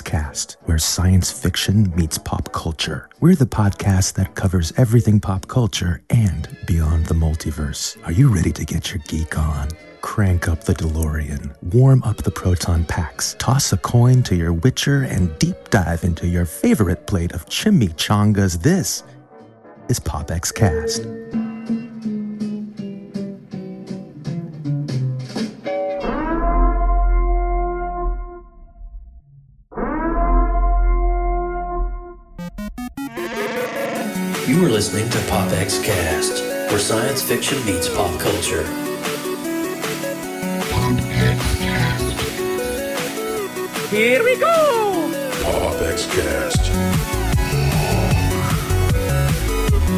[0.00, 3.10] Cast, where science fiction meets pop culture.
[3.20, 7.98] We're the podcast that covers everything pop culture and beyond the multiverse.
[8.06, 9.68] Are you ready to get your geek on?
[10.00, 15.02] Crank up the DeLorean, warm up the proton packs, toss a coin to your Witcher,
[15.02, 18.62] and deep dive into your favorite plate of chimichangas.
[18.62, 19.02] This
[19.88, 21.41] is PopX Cast.
[34.82, 38.64] Listening to PopX Cast, where science fiction meets pop culture.
[43.90, 45.08] Here we go!
[45.44, 46.72] PopX Cast.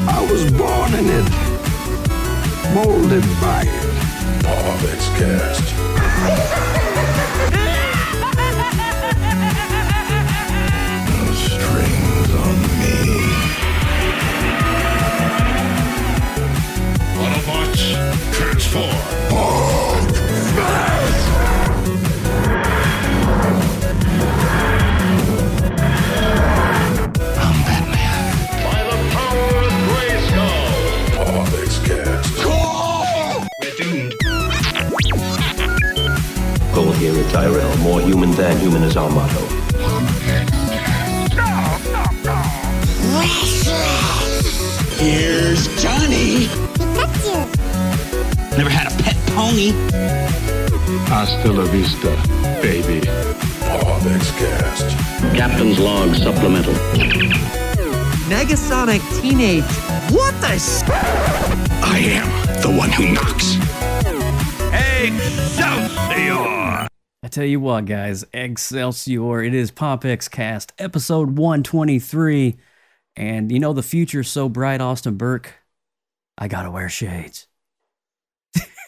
[0.06, 1.30] I was born in it,
[2.74, 3.94] molded by it.
[4.44, 6.70] PopX Cast.
[18.74, 18.90] transform.
[28.64, 30.66] By the power of Grayskull.
[31.14, 32.30] PopX Cast.
[36.74, 37.76] Goal here at Tyrell.
[37.78, 39.46] More human than human is our motto.
[44.96, 46.63] Here's Johnny.
[49.54, 50.98] Never had a pet pony.
[51.06, 52.10] Hasta la vista,
[52.60, 53.06] baby.
[53.60, 54.96] PopX Cast.
[55.36, 56.74] Captain's log supplemental.
[58.28, 59.62] Negasonic Teenage.
[60.12, 60.58] What the
[61.82, 63.56] I am the one who knocks.
[65.02, 66.88] Excelsior!
[67.22, 72.56] I tell you what, guys, Excelsior, it is PopX Cast, episode 123.
[73.16, 75.54] And you know, the future's so bright, Austin Burke,
[76.36, 77.46] I gotta wear shades.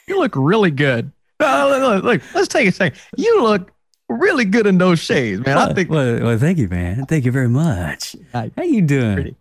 [0.07, 1.11] You look really good.
[1.41, 2.99] Uh, look, look, let's take a second.
[3.17, 3.73] You look
[4.09, 5.59] really good in those shades, man.
[5.59, 7.07] I think well, well, thank you, man.
[7.07, 8.15] Thank you very much.
[8.33, 9.15] How you doing?
[9.15, 9.37] Pretty.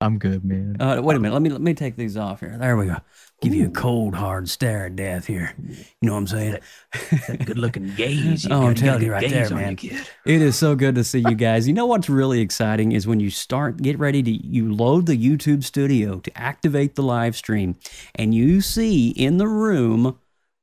[0.00, 0.76] I'm good, man.
[0.78, 1.32] Uh, wait a minute.
[1.32, 2.56] Let me let me take these off here.
[2.58, 2.96] There we go.
[3.42, 5.54] Give you a cold, hard stare at death here.
[5.58, 6.58] You know what I'm saying?
[7.44, 8.46] Good looking gaze.
[8.50, 9.76] Oh, I'm telling you right there, man.
[9.78, 11.68] It is so good to see you guys.
[11.68, 15.16] You know what's really exciting is when you start, get ready to, you load the
[15.16, 17.76] YouTube studio to activate the live stream,
[18.14, 20.18] and you see in the room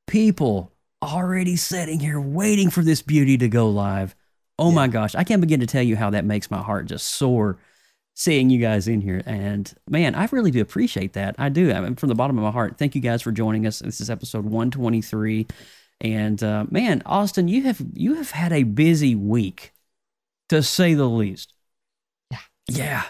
[0.08, 0.72] people
[1.04, 4.16] already sitting here waiting for this beauty to go live.
[4.58, 7.08] Oh my gosh, I can't begin to tell you how that makes my heart just
[7.08, 7.60] soar
[8.16, 9.22] seeing you guys in here.
[9.26, 11.36] And man, I really do appreciate that.
[11.38, 11.72] I do.
[11.72, 12.78] I mean, from the bottom of my heart.
[12.78, 13.80] Thank you guys for joining us.
[13.80, 15.48] This is episode 123.
[16.02, 19.72] And uh, man, Austin, you have you have had a busy week,
[20.50, 21.54] to say the least.
[22.30, 22.38] Yeah.
[22.68, 23.04] Yeah.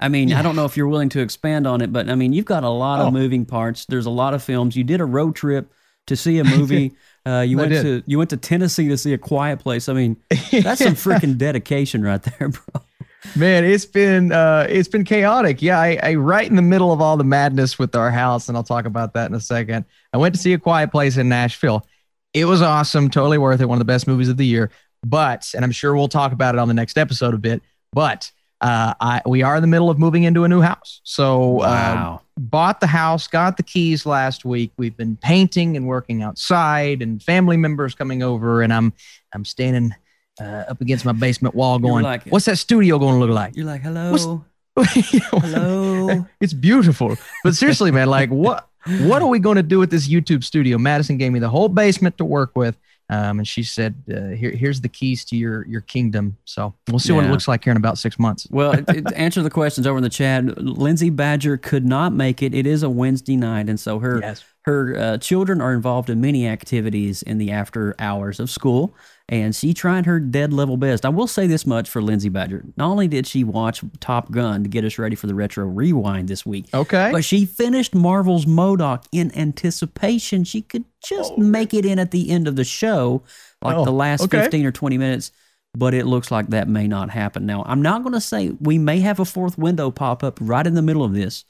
[0.00, 2.32] I mean, I don't know if you're willing to expand on it, but I mean,
[2.32, 3.08] you've got a lot Oh.
[3.08, 3.84] of moving parts.
[3.86, 4.76] There's a lot of films.
[4.76, 5.72] You did a road trip
[6.06, 6.92] to see a movie.
[7.26, 7.82] Uh, you I went did.
[7.82, 9.90] to you went to Tennessee to see a Quiet Place.
[9.90, 10.16] I mean,
[10.50, 12.80] that's some freaking dedication right there, bro.
[13.34, 15.60] Man, it's been uh it's been chaotic.
[15.60, 18.56] Yeah, I, I right in the middle of all the madness with our house, and
[18.56, 19.84] I'll talk about that in a second.
[20.12, 21.84] I went to see a quiet place in Nashville.
[22.32, 24.70] It was awesome, totally worth it, one of the best movies of the year.
[25.04, 27.62] But, and I'm sure we'll talk about it on the next episode a bit,
[27.92, 28.30] but
[28.60, 31.00] uh I we are in the middle of moving into a new house.
[31.04, 34.72] So uh, bought the house, got the keys last week.
[34.76, 38.92] We've been painting and working outside, and family members coming over, and I'm
[39.32, 39.94] I'm standing
[40.40, 43.56] uh, up against my basement wall, going, like- "What's that studio going to look like?"
[43.56, 44.44] You're like, hello,
[44.76, 46.26] hello.
[46.40, 48.68] it's beautiful, but seriously, man, like what
[49.00, 50.78] what are we going to do with this YouTube studio?
[50.78, 52.76] Madison gave me the whole basement to work with.
[53.10, 56.98] Um, and she said, uh, "Here, here's the keys to your your kingdom." So we'll
[56.98, 58.46] see what it looks like here in about six months.
[58.50, 60.58] Well, it- it- answer the questions over in the chat.
[60.62, 62.52] Lindsay Badger could not make it.
[62.54, 64.44] It is a Wednesday night, and so her Yes.
[64.68, 68.94] Her uh, children are involved in many activities in the after hours of school,
[69.26, 71.06] and she tried her dead level best.
[71.06, 74.62] I will say this much for Lindsay Badger: not only did she watch Top Gun
[74.64, 77.08] to get us ready for the retro rewind this week, Okay.
[77.10, 79.08] but she finished Marvel's M.O.D.O.K.
[79.10, 83.22] in anticipation she could just make it in at the end of the show,
[83.62, 84.42] like Oh, the last okay.
[84.42, 85.32] 15 or 20 minutes.
[85.78, 87.46] But it looks like that may not happen.
[87.46, 90.66] Now, I'm not going to say we may have a fourth window pop up right
[90.66, 91.46] in the middle of this,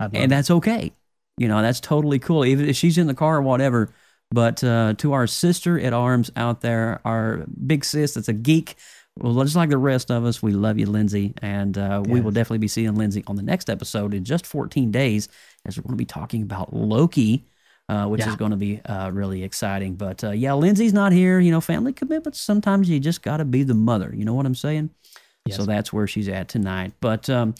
[0.00, 0.92] and that's okay.
[1.36, 3.90] You know, that's totally cool, even if she's in the car or whatever.
[4.30, 8.76] But uh, to our sister at arms out there, our big sis that's a geek,
[9.16, 11.34] well, just like the rest of us, we love you, Lindsay.
[11.42, 14.90] And uh, we will definitely be seeing Lindsay on the next episode in just 14
[14.90, 15.28] days,
[15.66, 17.44] as we're going to be talking about Loki.
[17.88, 18.30] uh, which Yeah.
[18.30, 19.94] is going to be uh, really exciting.
[19.96, 21.38] But uh, yeah, Lindsay's not here.
[21.38, 22.40] You know, family commitments.
[22.40, 24.10] Sometimes you just got to be the mother.
[24.16, 24.88] You know what I'm saying?
[25.44, 25.58] Yes.
[25.58, 26.94] So that's where she's at tonight.
[27.02, 27.54] But um,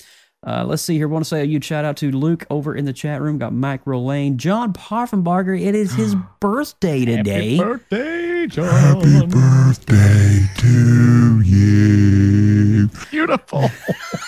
[0.46, 1.08] uh, let's see here.
[1.08, 3.38] want to say a huge shout out to Luke over in the chat room.
[3.38, 5.58] Got Mike Rolane, John Parfenbarger.
[5.60, 7.56] It is his birthday today.
[7.56, 8.66] Happy birthday, John.
[8.66, 12.90] Happy birthday to you.
[13.10, 13.70] Beautiful.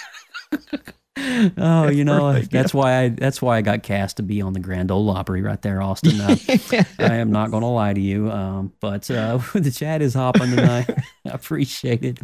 [1.59, 4.53] Oh, you know birthday that's why I that's why I got cast to be on
[4.53, 6.21] the Grand Ole Opry right there, Austin.
[6.21, 6.37] Uh,
[6.99, 10.51] I am not going to lie to you, um, but uh, the chat is hopping
[10.51, 10.89] tonight.
[11.25, 12.19] I appreciate it.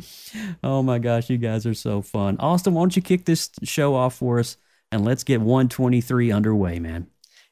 [0.63, 2.37] Oh my gosh, you guys are so fun.
[2.39, 4.57] Austin, why don't you kick this show off for us
[4.91, 7.07] and let's get 123 underway, man.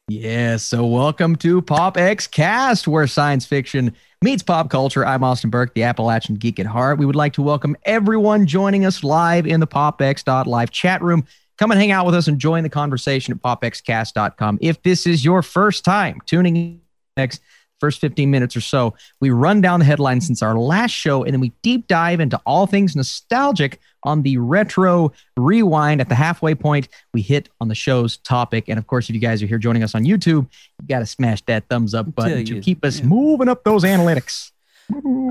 [0.09, 5.07] Yeah, so welcome to Pop X Cast, where science fiction meets pop culture.
[5.07, 6.99] I'm Austin Burke, the Appalachian Geek at Heart.
[6.99, 11.25] We would like to welcome everyone joining us live in the popx.live chat room.
[11.61, 14.61] Come and hang out with us and join the conversation at popxcast.com.
[14.62, 16.81] If this is your first time tuning in,
[17.19, 17.43] next
[17.81, 21.35] first 15 minutes or so, we run down the headlines since our last show, and
[21.35, 26.55] then we deep dive into all things nostalgic on the retro rewind at the halfway
[26.55, 28.65] point we hit on the show's topic.
[28.69, 30.47] And of course, if you guys are here joining us on YouTube,
[30.81, 33.05] you got to smash that thumbs up button to you, keep us yeah.
[33.05, 34.51] moving up those analytics.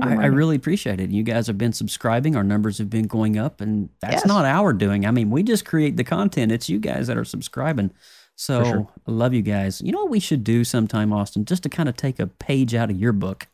[0.02, 1.10] I, I really appreciate it.
[1.10, 2.36] You guys have been subscribing.
[2.36, 4.26] Our numbers have been going up, and that's Yes.
[4.26, 5.06] not our doing.
[5.06, 6.52] I mean, we just create the content.
[6.52, 7.90] It's you guys that are subscribing.
[8.36, 8.88] So sure.
[9.06, 9.80] I love you guys.
[9.82, 12.74] You know what we should do sometime, Austin, just to kind of take a page
[12.74, 13.46] out of your book.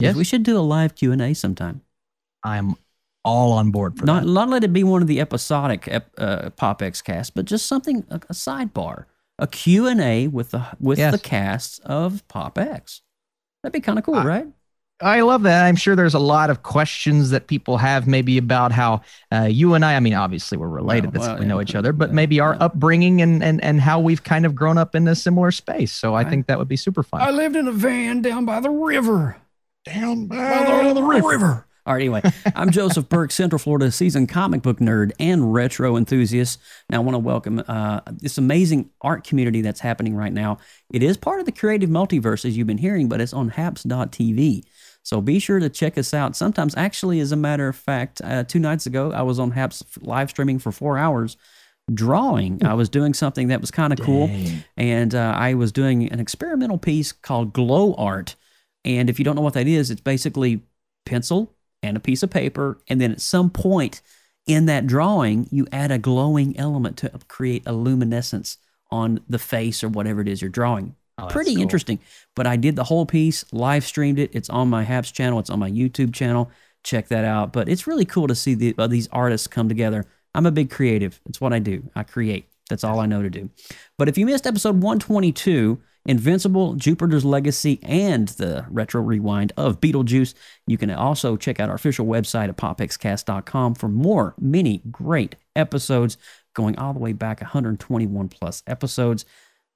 [0.00, 0.16] Yes.
[0.16, 1.82] we should do a live Q and A sometime.
[2.42, 2.74] I'm
[3.24, 4.28] all on board for Not that.
[4.28, 7.66] not let it be one of the episodic ep, uh, Pop X cast, but just
[7.66, 9.04] something a, a sidebar,
[9.38, 11.12] a Q and A with the with Yes.
[11.12, 13.02] the casts of Pop X.
[13.62, 14.46] That'd be kind of cool, I- right?
[15.00, 15.64] I love that.
[15.64, 19.02] I'm sure there's a lot of questions that people have, maybe about how
[19.32, 19.96] uh, you and I.
[19.96, 21.06] I mean, obviously we're related.
[21.06, 23.80] Well, that's well, we know each other, but yeah, maybe our upbringing and and and
[23.80, 25.92] how we've kind of grown up in a similar space.
[25.92, 26.30] So I Right.
[26.30, 27.20] think that would be super fun.
[27.22, 29.36] I lived in a van down by the river.
[29.84, 31.66] Down by the river.
[31.86, 32.22] All right, anyway,
[32.56, 36.58] I'm Joseph Burke, Central Florida seasoned comic book nerd and retro enthusiast.
[36.88, 40.56] Now, I want to welcome uh, this amazing art community that's happening right now.
[40.90, 44.62] It is part of the creative multiverse, as you've been hearing, but it's on haps.tv.
[45.04, 46.34] So be sure to check us out.
[46.34, 49.84] Sometimes, actually, as a matter of fact, uh, two nights ago, I was on Haps
[50.00, 51.36] live streaming for four hours
[51.92, 52.64] drawing.
[52.64, 54.30] I was doing something that was kind of cool,
[54.76, 58.34] and uh, I was doing an experimental piece called Glow Art.
[58.86, 60.62] And if you don't know what that is, it's basically
[61.04, 61.52] pencil
[61.82, 64.00] and a piece of paper, and then at some point
[64.46, 68.56] in that drawing, you add a glowing element to create a luminescence
[68.90, 70.94] on the face or whatever it is you're drawing.
[71.28, 72.00] Pretty interesting.
[72.34, 74.30] But I did the whole piece, live streamed it.
[74.34, 75.38] It's on my Haps channel.
[75.38, 76.50] It's on my YouTube channel.
[76.82, 77.52] Check that out.
[77.52, 80.04] But it's really cool to see the, uh, these artists come together.
[80.34, 81.20] I'm a big creative.
[81.26, 81.88] It's what I do.
[81.94, 82.48] I create.
[82.68, 83.50] That's all I know to do.
[83.96, 90.34] But if you missed episode 122, Invincible, Jupiter's Legacy, and the retro rewind of Beetlejuice,
[90.66, 96.18] you can also check out our official website at popxcast.com for more many great episodes
[96.54, 99.24] going all the way back 121 plus episodes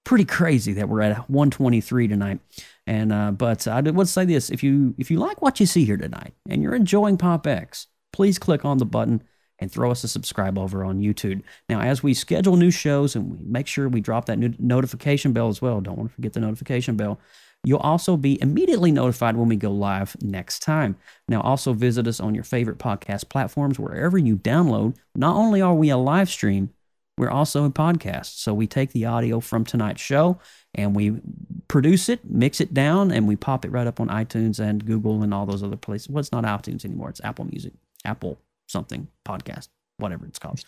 [0.05, 2.41] pretty crazy that we're at 123 tonight.
[2.87, 5.85] And uh, but I would say this: if you if you like what you see
[5.85, 9.23] here tonight and you're enjoying Pop X, please click on the button
[9.59, 11.43] and throw us a subscribe over on YouTube.
[11.69, 15.33] Now, as we schedule new shows and we make sure we drop that new notification
[15.33, 17.21] bell as well, don't want to forget the notification bell.
[17.65, 20.97] You'll also be immediately notified when we go live next time.
[21.27, 24.97] Now, also visit us on your favorite podcast platforms wherever you download.
[25.17, 26.71] Not only are we a live stream,
[27.19, 28.39] we're also a podcast.
[28.39, 30.39] So we take the audio from tonight's show
[30.75, 31.21] and we
[31.67, 35.23] produce it, mix it down, and we pop it right up on iTunes and Google
[35.23, 36.09] and all those other places.
[36.09, 37.11] Well, it's not iTunes anymore.
[37.11, 37.73] It's Apple Music,
[38.05, 40.63] Apple something podcast, whatever it's called.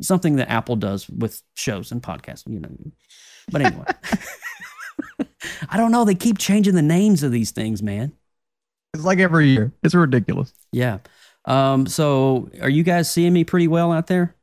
[0.00, 2.70] Something that Apple does with shows and podcasts, you know.
[3.50, 3.84] But anyway,
[5.68, 6.04] I don't know.
[6.04, 8.12] They keep changing the names of these things, man.
[8.94, 9.72] It's like every year.
[9.82, 10.52] It's ridiculous.
[10.72, 10.98] Yeah.
[11.44, 14.34] Um, so are you guys seeing me pretty well out there?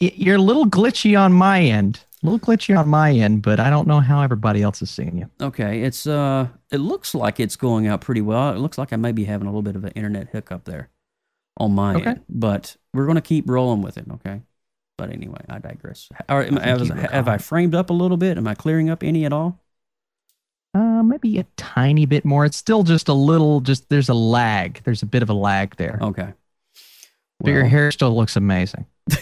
[0.00, 2.00] You're a little glitchy on my end.
[2.22, 5.16] A little glitchy on my end, but I don't know how everybody else is seeing
[5.18, 5.30] you.
[5.40, 8.52] Okay, it's uh, it looks like it's going out pretty well.
[8.52, 10.88] It looks like I may be having a little bit of an internet hiccup there
[11.56, 12.10] on my Okay.
[12.10, 14.04] end, but we're gonna keep rolling with it.
[14.10, 14.42] Okay,
[14.98, 16.08] but anyway, I digress.
[16.28, 18.36] Am- I think have, you were have I framed up a little bit?
[18.36, 19.58] Am I clearing up any at all?
[20.74, 22.44] Uh, maybe a tiny bit more.
[22.44, 23.60] It's still just a little.
[23.60, 24.80] Just there's a lag.
[24.84, 25.98] There's a bit of a lag there.
[26.02, 26.32] Okay.
[27.40, 28.84] but your hair still looks amazing.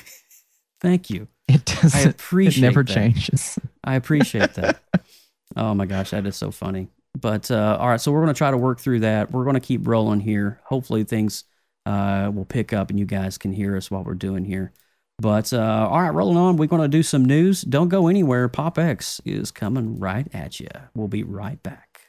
[0.80, 1.28] Thank you.
[1.49, 2.00] It doesn't.
[2.00, 2.92] It appreciate never that.
[2.92, 3.58] changes.
[3.82, 4.80] I appreciate that.
[5.56, 6.88] oh my gosh, that is so funny.
[7.18, 9.30] But uh, all right, so we're going to try to work through that.
[9.32, 10.61] We're going to keep rolling here.
[10.64, 11.44] Hopefully, things
[11.87, 14.73] uh, will pick up and you guys can hear us while we're doing here.
[15.18, 16.56] But uh, all right, rolling on.
[16.56, 17.62] We're going to do some news.
[17.62, 18.49] Don't go anywhere.
[18.49, 20.68] Pop X is coming right at you.
[20.94, 22.02] We'll be right back.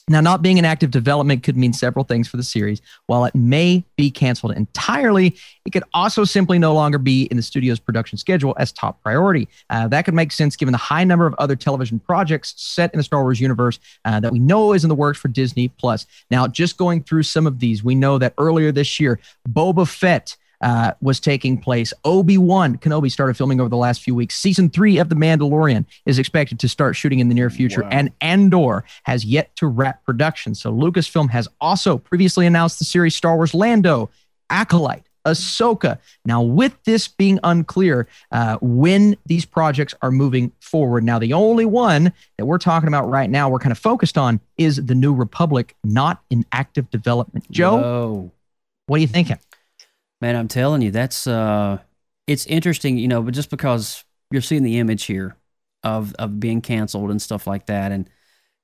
[0.07, 2.81] Now, not being in active development could mean several things for the series.
[3.05, 7.43] While it may be canceled entirely, it could also simply no longer be in the
[7.43, 9.47] studio's production schedule as top priority.
[9.69, 12.97] Uh, that could make sense given the high number of other television projects set in
[12.97, 16.05] the Star Wars universe uh, that we know is in the works for Disney Plus.
[16.29, 20.35] Now, just going through some of these, we know that earlier this year, Boba Fett
[20.61, 21.93] uh, was taking place.
[22.05, 24.35] Obi Wan Kenobi started filming over the last few weeks.
[24.35, 28.11] Season three of The Mandalorian is expected to start shooting in the near future, and
[28.21, 30.55] Andor has yet to wrap production.
[30.55, 34.09] So Lucasfilm has also previously announced the series Star Wars Lando,
[34.49, 35.03] Acolyte.
[35.25, 35.99] Ahsoka.
[36.25, 41.03] Now, with this being unclear uh, when these projects are moving forward.
[41.03, 44.39] Now, the only one that we're talking about right now, we're kind of focused on,
[44.57, 47.49] is the New Republic, not in active development.
[47.51, 48.31] Joe, Whoa.
[48.87, 49.37] what are you thinking?
[50.21, 51.79] Man, I'm telling you, that's uh
[52.27, 55.35] it's interesting, you know, but just because you're seeing the image here
[55.83, 58.07] of of being canceled and stuff like that and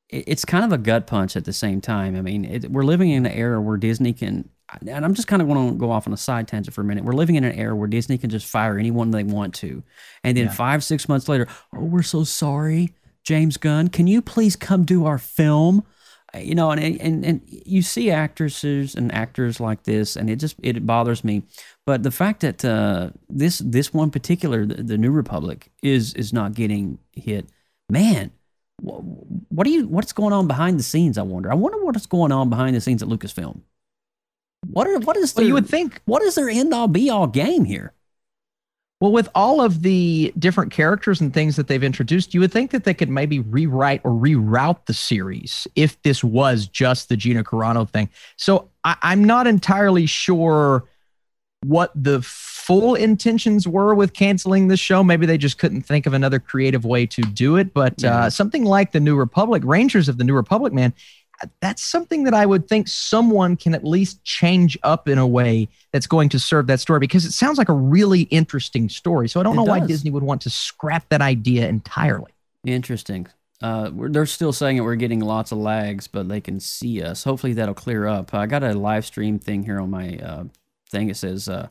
[0.10, 2.16] it, it's kind of a gut punch at the same time.
[2.16, 4.50] I mean, it, we're living in an era where Disney can
[4.86, 6.84] and I'm just kind of going to go off on a side tangent for a
[6.84, 7.06] minute.
[7.06, 9.82] We're living in an era where Disney can just fire anyone they want to.
[10.26, 10.52] And then Yeah.
[10.52, 13.88] 5 6 months later, "Oh, we're so sorry, James Gunn.
[13.88, 15.86] Can you please come do our film?"
[16.36, 20.58] You know and, and and you see actresses and actors like this and it just
[20.62, 21.44] it bothers me
[21.86, 26.34] but the fact that uh, this this one particular the, the new republic is is
[26.34, 27.50] not getting hit
[27.90, 28.32] man
[28.82, 29.00] wh-
[29.50, 32.34] what do you what's going on behind the scenes i wonder i wonder what's going
[32.34, 33.62] on behind the scenes at lucasfilm
[34.66, 35.36] what are what is?
[35.36, 36.02] Well, you would think.
[36.06, 37.94] What is their end all be all game here
[39.00, 42.72] Well, with all of the different characters and things that they've introduced, you would think
[42.72, 47.44] that they could maybe rewrite or reroute the series if this was just the Gina
[47.44, 48.10] Carano thing.
[48.38, 50.86] So I, I'm not entirely sure
[51.64, 55.04] what the full intentions were with canceling the show.
[55.04, 57.74] Maybe they just couldn't think of another creative way to do it.
[57.74, 60.94] But uh, something like the New Republic, Rangers of the New Republic, man,
[61.62, 65.68] that's something that I would think someone can at least change up in a way
[65.92, 69.30] that's going to serve that story because it sounds like a really interesting story.
[69.30, 69.80] So I don't It know why.
[69.82, 72.32] Disney would want to scrap that idea entirely.
[72.66, 73.28] Interesting.
[73.62, 77.02] Uh, we're, they're still saying that we're getting lots of lags, but they can see
[77.02, 77.24] us.
[77.24, 78.34] Hopefully that'll clear up.
[78.34, 80.44] I got a live stream thing here on my uh,
[80.90, 81.10] thing.
[81.10, 81.68] It says uh,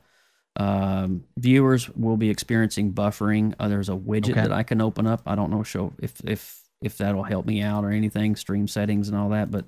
[0.57, 3.55] um, viewers will be experiencing buffering.
[3.59, 4.43] Uh, there's a widget Okay.
[4.43, 5.23] that I can open up.
[5.27, 8.37] I don't know show if if if that'll help me out or anything.
[8.37, 9.65] Stream settings and all that, but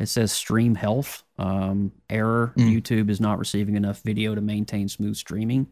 [0.00, 2.52] it says stream health um, error.
[2.56, 2.72] Mm.
[2.72, 5.68] YouTube is not receiving enough video to maintain smooth streaming.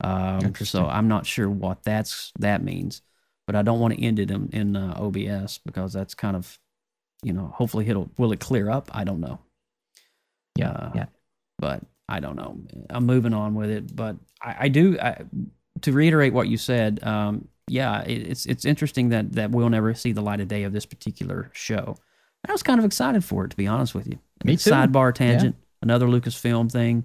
[0.00, 3.02] Um, so I'm not sure what that's that means
[3.46, 6.58] but I don't want to end it in, in uh, OBS because that's kind of,
[7.22, 8.90] you know, hopefully it'll will it clear up?
[8.92, 9.40] I don't know.
[10.56, 11.06] Yeah, Uh, yeah.
[11.58, 12.58] But I don't know.
[12.90, 14.98] I'm moving on with it, but I, I do.
[14.98, 15.22] I,
[15.82, 20.12] to reiterate what you said, um, yeah, it's it's interesting that that we'll never see
[20.12, 21.96] the light of day of this particular show.
[22.48, 24.18] I was kind of excited for it, to be honest with you.
[24.44, 24.70] Me too.
[24.70, 27.04] Sidebar tangent, another Lucasfilm thing.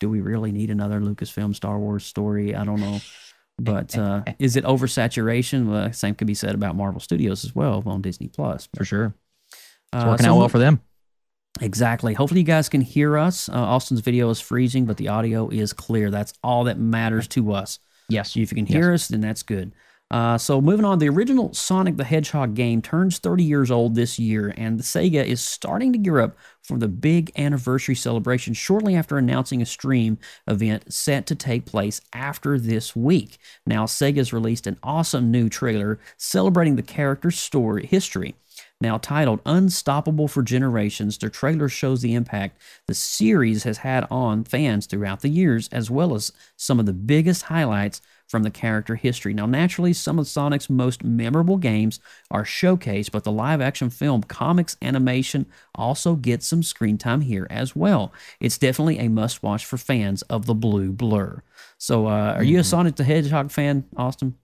[0.00, 2.54] Do we really need another Lucasfilm Star Wars story?
[2.54, 3.00] I don't know.
[3.58, 5.66] But uh, is it oversaturation?
[5.68, 8.68] Well, same could be said about Marvel Studios as well on Disney Plus.
[8.76, 9.14] For sure.
[9.92, 10.80] It's Uh, working so out well for them.
[11.60, 12.14] Exactly.
[12.14, 13.48] Hopefully, you guys can hear us.
[13.48, 16.10] Uh, Austin's video is freezing, but the audio is clear.
[16.10, 17.80] That's all that matters to us.
[18.08, 18.30] Yes.
[18.36, 19.72] If you can hear us, then that's good.
[20.10, 24.18] Uh, so moving on, the original Sonic the Hedgehog game turns 30 years old this
[24.18, 28.96] year, and the Sega is starting to gear up for the big anniversary celebration shortly
[28.96, 33.38] after announcing a stream event set to take place after this week.
[33.66, 38.34] Now, Sega's released an awesome new trailer celebrating the character's story history.
[38.80, 44.44] Now titled Unstoppable for Generations, the trailer shows the impact the series has had on
[44.44, 48.94] fans throughout the years, as well as some of the biggest highlights from the character
[48.94, 49.34] history.
[49.34, 51.98] Now, naturally, some of Sonic's most memorable games
[52.30, 57.46] are showcased, but the live action film, comics, animation also gets some screen time here
[57.50, 58.12] as well.
[58.38, 61.42] It's definitely a must watch for fans of the Blue Blur.
[61.78, 64.36] So, uh, are you a Sonic the Hedgehog fan, Austin?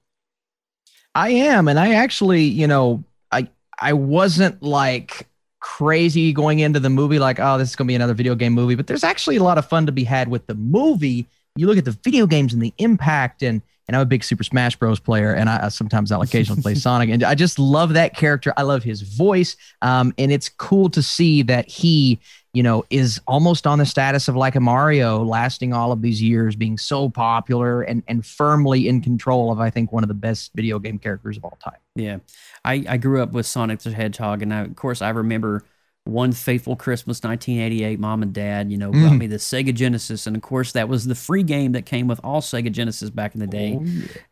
[1.14, 3.49] I am, and I actually, you know, I
[3.79, 5.29] I wasn't like
[5.61, 8.53] crazy going into the movie, like, oh, this is going to be another video game
[8.53, 8.75] movie.
[8.75, 11.26] But there's actually a lot of fun to be had with the movie.
[11.57, 14.45] You look at the video games and the impact, and and I'm a big Super
[14.45, 14.99] Smash Bros.
[14.99, 18.53] player, and I sometimes I'll occasionally play Sonic, and I just love that character.
[18.57, 22.19] I love his voice, um, and it's cool to see that he,
[22.53, 26.23] you know, is almost on the status of like a Mario, lasting all of these
[26.23, 30.14] years, being so popular and and firmly in control of, I think, one of the
[30.14, 31.79] best video game characters of all time.
[31.95, 32.19] Yeah,
[32.64, 35.64] I I grew up with Sonic the Hedgehog, and I, of course I remember
[36.05, 39.19] one fateful Christmas, 1988, mom and dad, you know, got Mm.
[39.21, 40.27] me the Sega Genesis.
[40.27, 43.35] And of course, that was the free game that came with all Sega Genesis back
[43.35, 43.81] in the day.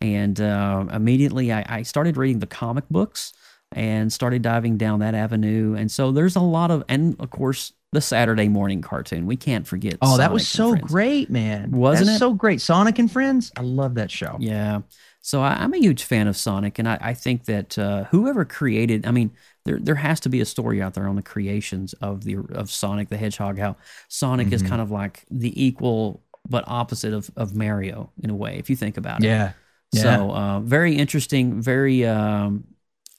[0.01, 3.33] And uh, immediately I, I started reading the comic books
[3.75, 5.75] and started diving down that avenue.
[5.75, 9.25] And so there's a lot of, and of course, the Saturday morning cartoon.
[9.27, 9.97] We can't forget.
[10.03, 10.91] Oh, that was so Friends.
[10.91, 11.73] great, man!
[11.73, 12.19] Wasn't That's it?
[12.21, 12.63] so great?
[12.63, 13.53] Sonic and Friends.
[13.55, 14.39] I love that show.
[14.41, 14.81] Yeah.
[15.21, 18.47] So I, I'm a huge fan of Sonic, and I, I think that uh, whoever
[18.47, 19.31] created, I mean,
[19.65, 22.71] there there has to be a story out there on the creations of the of
[22.71, 23.59] Sonic the Hedgehog.
[23.59, 23.77] How
[24.09, 24.69] Sonic is Mhm.
[24.69, 28.77] kind of like the equal but opposite of of Mario in a way, if you
[28.77, 29.27] think about it.
[29.27, 29.53] Yeah.
[29.95, 31.61] So uh, very interesting.
[31.61, 32.05] Very.
[32.07, 32.65] Um,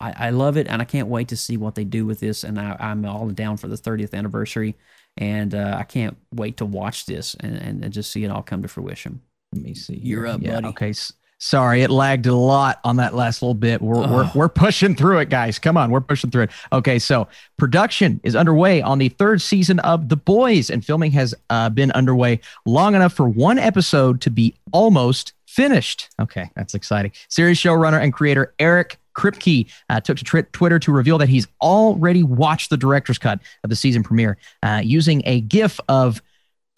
[0.02, 2.44] I, I love it, and I can't wait to see what they do with this.
[2.44, 4.76] And I, I'm all down for the 30th anniversary,
[5.16, 8.42] and uh, I can't wait to watch this and, and, and just see it all
[8.42, 9.22] come to fruition.
[9.54, 9.96] Let me see.
[9.96, 10.68] You're up, Yeah, buddy.
[10.70, 10.90] Okay.
[10.90, 13.82] s- Sorry, it lagged a lot on that last little bit.
[13.82, 15.60] We're, we're, we're pushing through it, guys.
[15.60, 16.52] Come on, we're pushing through it.
[16.72, 21.36] Okay, so production is underway on the third season of The Boys, and filming has
[21.50, 26.08] uh, been underway long enough for one episode to be almost finished.
[26.18, 27.12] Okay, that's exciting.
[27.28, 31.48] Series showrunner and creator Eric Kripke uh, took to tri- Twitter to reveal that he's
[31.62, 36.22] already watched the director's cut of the season premiere uh, using a GIF of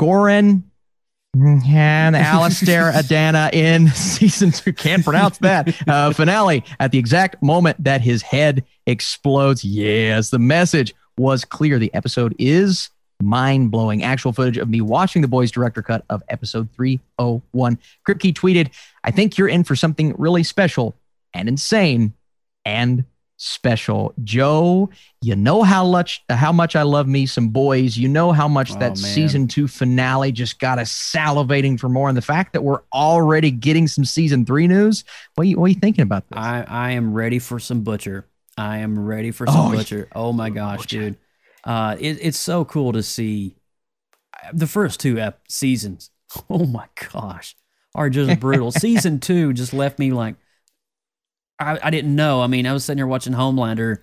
[0.01, 0.63] Goran
[1.41, 4.73] and Alastair Adana in season two.
[4.73, 9.63] Can't pronounce that uh, finale at the exact moment that his head explodes.
[9.63, 11.79] Yes, the message was clear.
[11.79, 12.89] The episode is
[13.21, 14.03] mind blowing.
[14.03, 17.79] Actual footage of me watching the boys' director cut of episode 301.
[18.07, 18.69] Kripke tweeted,
[19.03, 20.95] I think you're in for something really special
[21.33, 22.13] and insane
[22.65, 23.05] and
[23.37, 24.13] special.
[24.23, 24.89] Joe,
[25.21, 27.97] you know how much how much I love me some boys.
[27.97, 28.95] You know how much Oh, that man.
[28.95, 32.07] season two finale just got us salivating for more.
[32.09, 35.03] And the fact that we're already getting some season three news.
[35.35, 36.37] What are you, what are you thinking about this?
[36.37, 38.25] I, I am ready for some butcher.
[38.57, 40.07] I am ready for some Oh, butcher.
[40.15, 41.17] Oh my gosh, dude.
[41.63, 43.55] Uh, it, it's so cool to see
[44.53, 46.09] the first two ep- seasons.
[46.49, 47.55] Oh my gosh,
[47.93, 48.69] are just brutal.
[48.71, 50.35] Season two just left me like,
[51.59, 52.41] I, I didn't know.
[52.41, 53.99] I mean, I was sitting here watching Homelander,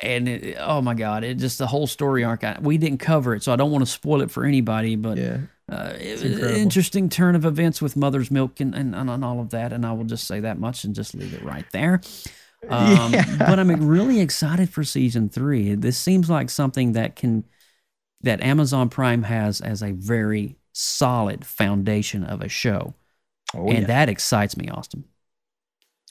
[0.00, 2.44] and it, oh my god, it just the whole story arc.
[2.44, 4.96] I, we didn't cover it, so I don't want to spoil it for anybody.
[4.96, 5.38] But yeah.
[5.70, 6.60] uh, it It's was an incredible.
[6.60, 9.72] interesting turn of events with Mother's Milk and, and, and all of that.
[9.72, 12.00] And I will just say that much and just leave it right there.
[12.68, 13.24] Um, Yeah.
[13.38, 15.74] But I'm really excited for season three.
[15.74, 17.44] This seems like something that can,
[18.22, 22.94] that Amazon Prime has as a very solid foundation of a show.
[23.54, 23.86] Oh, and yeah.
[23.86, 25.04] that excites me, Austin.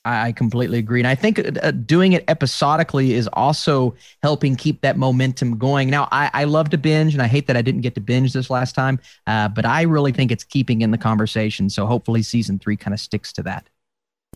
[0.05, 1.01] I I completely agree.
[1.01, 5.89] And I think uh, doing it episodically is also helping keep that momentum going.
[5.89, 8.31] Now, I, I love to binge, and I hate that I didn't get to binge
[8.31, 11.69] this last time, uh, but I really think it's keeping in the conversation.
[11.69, 13.67] So hopefully season three kind of sticks to that.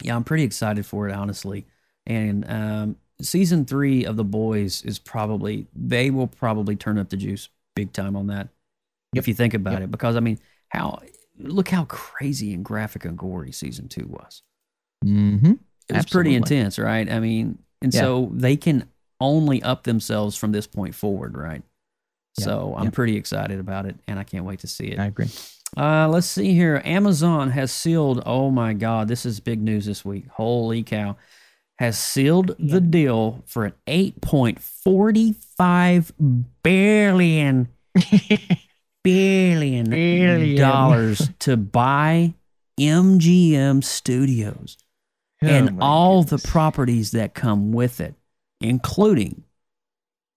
[0.02, 1.66] Yeah, I'm pretty excited for it, honestly.
[2.06, 7.18] And um, season three of The Boys is probably, they will probably turn up the
[7.18, 8.50] juice big time on that.
[9.16, 11.00] If you think about it, because I mean, how,
[11.38, 14.42] look how crazy and graphic and gory season two was.
[15.06, 15.54] Mm-hmm.
[15.90, 17.10] It was pretty intense, right?
[17.10, 18.02] I mean, and Yeah.
[18.02, 18.88] so they can
[19.22, 21.64] only up themselves from this point forward, right?
[22.38, 22.90] Yeah, So I'm yeah.
[22.92, 25.00] pretty excited about it, and I can't wait to see it.
[25.00, 25.30] I agree.
[25.78, 26.82] Uh, let's see here.
[26.86, 28.24] Amazon has sealed.
[28.26, 30.26] Oh my God, this is big news this week.
[30.32, 31.16] Holy cow!
[31.78, 36.12] Has sealed the deal for an eight point forty five
[36.64, 37.70] billion
[39.04, 40.58] billion Billion.
[40.58, 42.34] dollars to buy
[42.80, 44.78] MGM Studios
[45.42, 48.16] and my all the properties that come with it,
[48.62, 49.44] including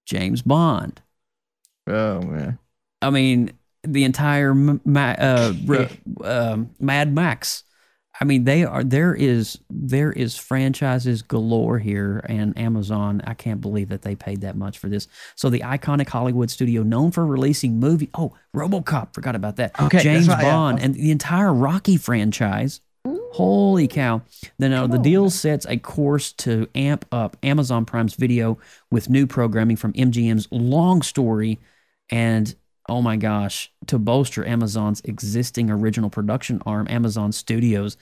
[0.06, 1.00] James Bond.
[1.86, 2.58] Oh man.
[3.00, 5.88] I mean, the entire Ma- uh, r-
[6.24, 7.64] um, Mad Max.
[8.20, 13.22] I mean, they are there is there is franchises galore here, and Amazon.
[13.24, 15.08] I can't believe that they paid that much for this.
[15.34, 19.80] So the iconic Hollywood studio, known for releasing movie, oh, RoboCop, forgot about that.
[19.80, 20.52] Okay, James right, yeah.
[20.52, 22.80] Bond, and the entire Rocky franchise.
[23.04, 24.22] Holy cow!
[24.58, 28.58] Then uh, the deal sets a course to amp up Amazon Prime's video
[28.90, 31.58] with new programming from MGM's Long Story
[32.10, 32.54] and
[32.88, 37.96] oh my gosh, to bolster Amazon's existing original production arm, Amazon Studios.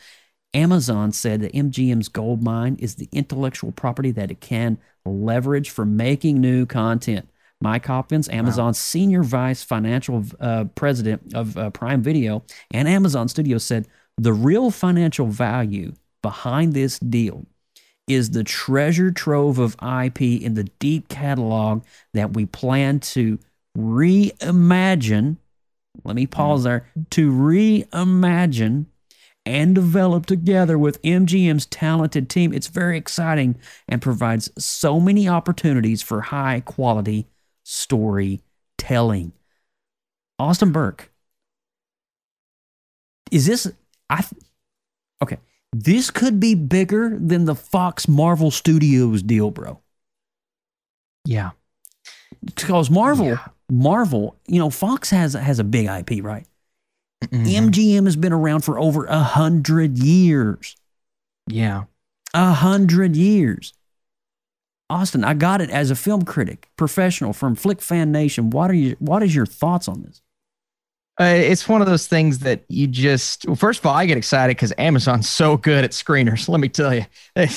[0.53, 5.85] Amazon said that MGM's gold mine is the intellectual property that it can leverage for
[5.85, 7.29] making new content.
[7.61, 13.65] Mike Hopkins, Amazon's senior vice financial uh, president of uh, Prime Video and Amazon Studios,
[13.65, 13.87] said
[14.23, 17.47] the real financial value behind this deal
[18.07, 23.39] is the treasure trove of IP in the deep catalog that we plan to
[23.77, 25.37] reimagine.
[26.05, 28.87] Let me pause there to reimagine
[29.47, 32.53] and develop together with MGM's talented team.
[32.53, 33.57] It's very exciting
[33.89, 37.27] and provides so many opportunities for high quality
[37.65, 39.33] storytelling.
[40.39, 41.11] Austin Burke,
[43.31, 43.73] is this?
[44.11, 44.25] I
[45.23, 45.39] okay.
[45.73, 49.81] This could be bigger than the Fox Marvel Studios deal, bro.
[51.25, 51.51] Yeah.
[52.45, 53.47] Because Marvel, Yeah.
[53.71, 56.47] Marvel, you know, Fox has has a big IP, right?
[57.25, 57.47] Mhm.
[57.71, 60.75] MGM has been around for over a hundred years.
[61.47, 61.85] Yeah.
[62.35, 63.73] A hundred years.
[64.89, 68.51] Austin, I got it as a film critic, professional from Flick Fan Nation.
[68.51, 68.97] What are you?
[68.99, 70.21] What is your thoughts on this?
[71.21, 74.17] Uh, it's one of those things that you just well, first of all i get
[74.17, 77.05] excited because amazon's so good at screeners let me tell you.
[77.35, 77.49] They,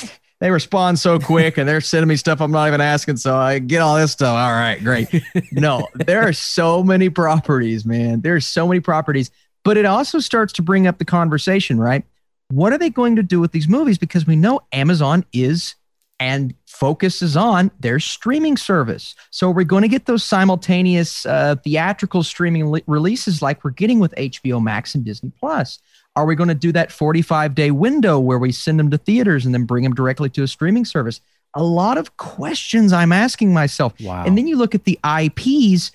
[0.41, 3.59] they respond so quick and they're sending me stuff i'm not even asking so i
[3.59, 4.35] get all this stuff.
[4.35, 5.07] All right great.
[5.53, 8.19] No there are so many properties man.
[8.19, 9.31] There's so many properties
[9.63, 12.03] but it also starts to bring up the conversation right?
[12.49, 13.97] What are they going to do with these movies?
[13.97, 15.75] Because we know amazon is
[16.19, 19.15] and focuses on their streaming service.
[19.29, 24.13] So we're going to get those simultaneous uh, theatrical streaming releases like we're getting with
[24.15, 25.79] HBO Max and Disney Plus.
[26.15, 29.45] Are we going to do that 45 day window where we send them to theaters
[29.45, 31.19] and then bring them directly to a streaming service?
[31.55, 33.93] A lot of questions I'm asking myself.
[33.99, 34.23] Wow.
[34.25, 35.91] And then you look at the IPs.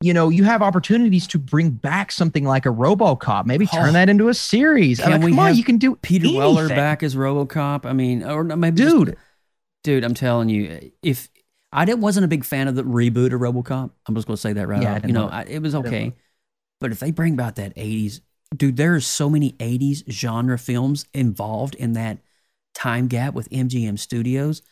[0.00, 3.92] You know, you have opportunities to bring back something like a RoboCop, maybe turn Oh.
[3.92, 4.98] that into a series.
[5.00, 7.86] I Can mean, we come on, you can do Peter Weller back as RoboCop.
[7.86, 8.96] I mean, or maybe just-
[9.82, 10.04] dude.
[10.04, 11.28] I'm telling you, if
[11.72, 14.40] I didn't wasn't a big fan of the reboot of RoboCop, I'm just going to
[14.40, 15.06] say that right Yeah, I off.
[15.06, 16.14] You know, I, it was okay,
[16.80, 18.20] but if they bring about that '80s,
[18.56, 22.18] dude, there are so many '80s genre films involved in that
[22.74, 24.62] time gap with MGM Studios.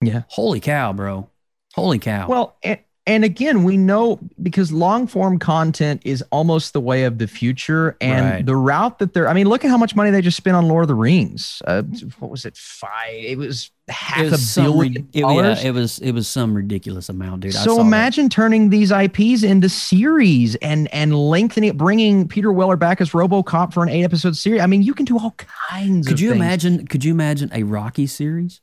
[0.00, 0.22] Yeah.
[0.28, 1.28] Holy cow, bro!
[1.74, 2.28] Holy cow!
[2.28, 7.18] Well, and, and again, we know because long form content is almost the way of
[7.18, 8.46] the future, and Right.
[8.46, 9.28] the route that they're.
[9.28, 11.62] I mean, look at how much money they just spent on Lord of the Rings.
[11.66, 11.82] Uh,
[12.18, 12.56] what was it?
[12.56, 13.14] Five.
[13.14, 15.62] It was half it was a some billion rid- it, dollars.
[15.62, 17.54] yeah, it was it was some ridiculous amount, dude.
[17.56, 17.80] I so saw that.
[17.86, 23.10] imagine turning these IPs into series and and lengthening it, bringing Peter Weller back as
[23.10, 24.60] RoboCop for an eight episode series.
[24.60, 25.34] I mean, you can do all
[25.70, 26.06] kinds.
[26.06, 26.40] Could of you things.
[26.40, 26.86] imagine?
[26.86, 28.60] Could you imagine a Rocky series?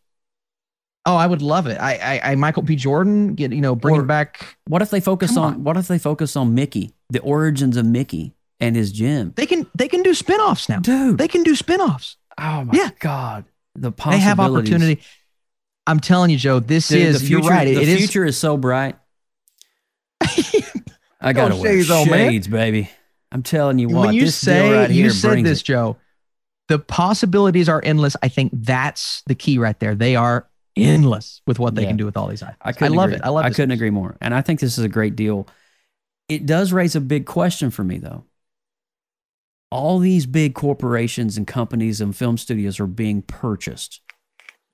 [1.08, 1.78] Oh, I would love it.
[1.80, 2.76] I, I, I Michael B.
[2.76, 4.58] Jordan, get you know, bringing Or- back.
[4.68, 5.64] What if they focus on, on.
[5.64, 9.34] What if they focus on Mickey, the origins of Mickey and his gym?
[9.36, 10.80] They can they can do spin-offs now.
[10.80, 12.18] Dude, They can do spin-offs.
[12.40, 12.90] oh my Yeah.
[13.00, 14.24] god, the They possibilities.
[14.24, 15.02] have opportunity.
[15.88, 16.60] I'm telling you, Joe.
[16.60, 17.42] This Dude, is the future.
[17.44, 17.66] you're right.
[17.66, 18.96] the It is future is so bright.
[20.22, 22.90] I gotta No wear shades, shades, baby.
[23.32, 24.08] I'm telling you what.
[24.08, 25.66] when you say right you said this, it.
[25.66, 25.98] Joe.
[26.68, 28.16] The possibilities are endless.
[28.24, 29.94] I think that's the key right there.
[29.94, 31.90] They are endless with what they Yeah.
[31.90, 32.56] can do with all these IPs.
[32.62, 33.16] I, I, love agree.
[33.18, 33.22] it.
[33.24, 33.46] I love.
[33.46, 34.16] I couldn't agree more.
[34.22, 35.48] And I think this is a great deal.
[36.28, 38.24] It does raise a big question for me, though.
[39.76, 44.00] All these big corporations and companies and film studios are being purchased.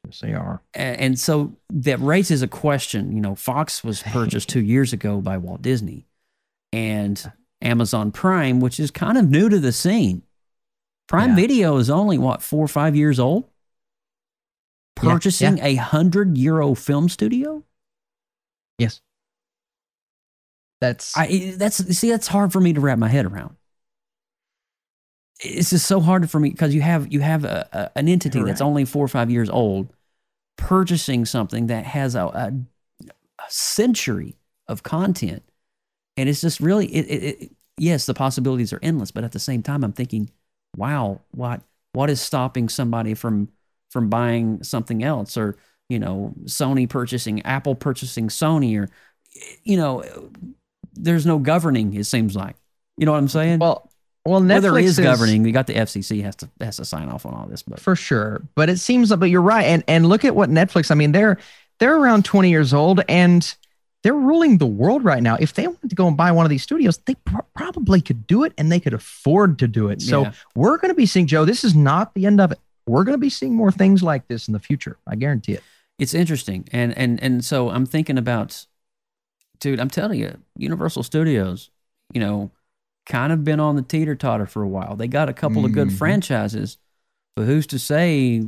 [0.06, 0.62] Yes, they are.
[0.74, 3.12] And so that raises a question.
[3.12, 6.06] You know, Fox was purchased two years ago by Walt Disney
[6.72, 10.22] and Amazon Prime, which is kind of new to the scene.
[11.08, 11.36] Prime Yeah.
[11.36, 13.46] Video is only, what, four or five years old?
[15.02, 17.64] Yeah, Purchasing a hundred euro film studio?
[18.78, 19.02] Yes.
[20.80, 23.56] That's I that's see that's hard for me to wrap my head around.
[25.44, 28.44] It's just so hard for me because you have you have a, a- an entity
[28.44, 29.92] that's only four or five years old
[30.58, 32.54] purchasing something that has a, a,
[33.08, 35.44] a century of content,
[36.18, 37.52] and it's just really it, it, it.
[37.78, 40.30] Yes, the possibilities are endless, but at the same time, I'm thinking,
[40.78, 41.62] wow, what
[41.94, 43.50] what is stopping somebody from
[43.90, 45.58] from buying something else, or
[45.90, 48.90] you know, Sony purchasing Apple purchasing Sony, or
[49.64, 50.04] you know,
[50.94, 51.96] there's no governing.
[51.96, 52.56] It seems like
[52.98, 53.60] you know what I'm saying.
[53.60, 53.91] well.
[54.26, 55.42] Well, Netflix Well, there is is governing.
[55.44, 57.96] We got the FCC has to has to sign off on all this, but for
[57.96, 58.42] sure.
[58.56, 59.64] But it seems like, but you're right.
[59.66, 60.92] And and look at what Netflix.
[60.92, 61.38] I mean, they're
[61.80, 63.56] they're around 20 years old and
[64.04, 65.38] they're ruling the world right now.
[65.40, 68.28] If they wanted to go and buy one of these studios, they pr- probably could
[68.28, 70.02] do it and they could afford to do it.
[70.02, 70.32] So Yeah.
[70.56, 71.46] we're going to be seeing Joe.
[71.46, 72.60] This is not the end of it.
[72.88, 74.98] We're going to be seeing more things like this in the future.
[75.08, 75.64] I guarantee it.
[76.00, 76.68] it's interesting.
[76.72, 78.66] And and and so I'm thinking about,
[79.60, 79.80] dude.
[79.80, 81.70] I'm telling you, Universal Studios,
[82.14, 82.52] you know,
[83.12, 84.96] kind of been on the teeter totter for a while.
[84.96, 85.98] They got a couple of good Mhm.
[85.98, 86.78] franchises,
[87.36, 88.44] but who's to say?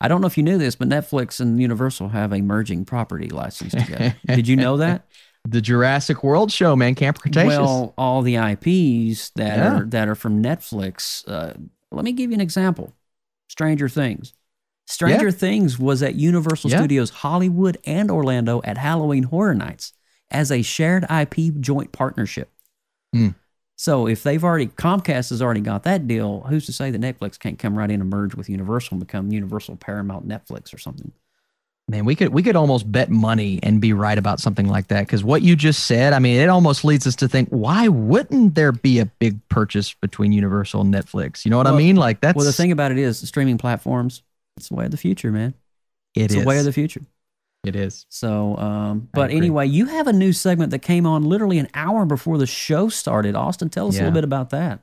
[0.00, 3.28] I don't know if you knew this, but Netflix and Universal have a merging property
[3.28, 4.14] license together.
[4.26, 5.06] Did you know that?
[5.48, 7.58] The Jurassic World show, man, Camp Cretaceous.
[7.58, 9.78] Well, all the IPs that Yeah.
[9.78, 11.26] are that are from Netflix.
[11.26, 11.54] Uh,
[11.90, 12.92] let me give you an example.
[13.48, 14.34] Stranger Things.
[14.86, 15.32] Stranger Yeah.
[15.32, 16.78] Things was at Universal Yeah.
[16.78, 19.92] Studios Hollywood and Orlando at Halloween Horror Nights
[20.30, 22.50] as a shared IP joint partnership.
[23.12, 23.28] Hmm.
[23.76, 27.38] So if they've already Comcast has already got that deal, who's to say that Netflix
[27.38, 31.12] can't come right in and merge with Universal and become Universal Paramount Netflix or something?
[31.90, 35.06] Man, we could we could almost bet money and be right about something like that
[35.06, 38.56] because what you just said, I mean, it almost leads us to think, why wouldn't
[38.56, 41.46] there be a big purchase between Universal and Netflix?
[41.46, 41.96] You know what I mean?
[41.96, 44.22] Like that's well, the thing about it is, the streaming platforms,
[44.58, 45.54] it's the way of the future, man.
[46.14, 47.00] It it's the way of the future.
[47.68, 48.06] It is.
[48.08, 52.04] So, um, but anyway, you have a new segment that came on literally an hour
[52.04, 53.36] before the show started.
[53.36, 54.80] Austin, tell us a little bit about that.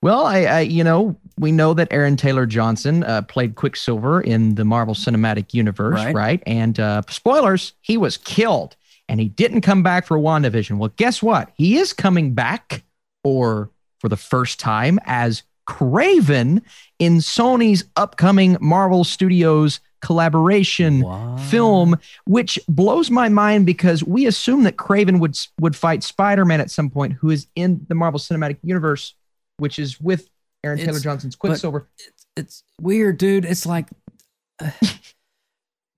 [0.00, 4.54] Well, I, I you know we know that Aaron Taylor Johnson uh, played Quicksilver in
[4.54, 6.14] the Marvel Cinematic Universe, Right.
[6.14, 6.42] right?
[6.46, 8.76] And uh, spoilers, he was killed,
[9.08, 10.78] and he didn't come back for WandaVision.
[10.78, 11.50] Well, guess what?
[11.56, 12.84] He is coming back,
[13.24, 16.62] or for the first time, as Kraven
[16.98, 21.04] in Sony's upcoming Marvel Studios collaboration
[21.50, 26.60] film, which blows my mind because we assume that Kraven would would fight Spider Man
[26.60, 29.14] at some point, who is in the Marvel Cinematic Universe,
[29.58, 30.28] which is with
[30.64, 31.88] Aaron Taylor Johnson's Quicksilver.
[31.98, 33.44] It's, it's weird, dude.
[33.44, 33.88] It's like,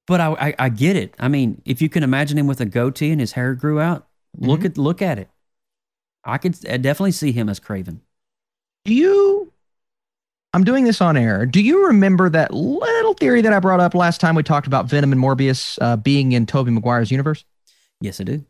[0.06, 1.14] but I, I I get it.
[1.18, 4.06] I mean, if you can imagine him with a goatee and his hair grew out,
[4.36, 4.46] Mm-hmm.
[4.48, 5.28] look at look at it.
[6.24, 7.98] I could I definitely see him as Kraven.
[8.84, 9.49] Do you?
[10.52, 11.46] I'm doing this on air.
[11.46, 14.86] Do you remember that little theory that I brought up last time we talked about
[14.86, 17.44] Venom and Morbius uh, being in Tobey Maguire's universe?
[18.00, 18.44] Yes, I do.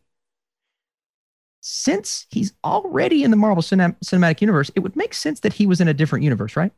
[1.60, 5.66] Since he's already in the Marvel Cinem- Cinematic Universe, it would make sense that he
[5.66, 6.72] was in a different universe, right?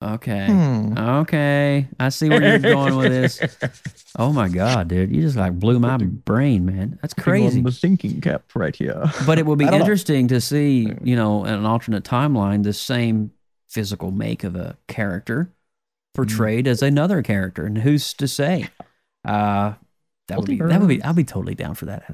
[0.00, 0.46] Okay.
[0.46, 0.96] Hmm.
[0.96, 1.88] Okay.
[1.98, 3.40] I see where you're going with this.
[4.20, 5.14] Oh my god, dude!
[5.14, 6.98] You just like blew my brain, man.
[7.02, 7.60] That's crazy.
[7.60, 9.04] The thinking cap right here.
[9.26, 9.84] But it would be I don't know.
[9.84, 13.30] interesting to see, you know, in an alternate timeline, the same
[13.68, 15.52] physical make of a character
[16.14, 16.70] portrayed Mm.
[16.70, 18.68] as another character, and who's to say?
[19.24, 19.74] Uh,
[20.26, 21.00] that would be that would be.
[21.02, 22.04] I'll be totally down for that.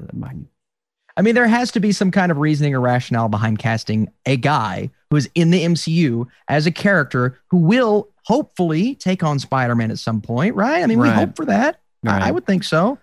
[1.17, 4.35] I mean, there has to be some kind of reasoning or rationale behind casting a
[4.35, 9.75] guy who is in the MCU as a character who will hopefully take on Spider
[9.75, 10.83] Man at some point, right?
[10.83, 11.79] I mean, we hope for that.
[12.05, 12.97] I, I would think so.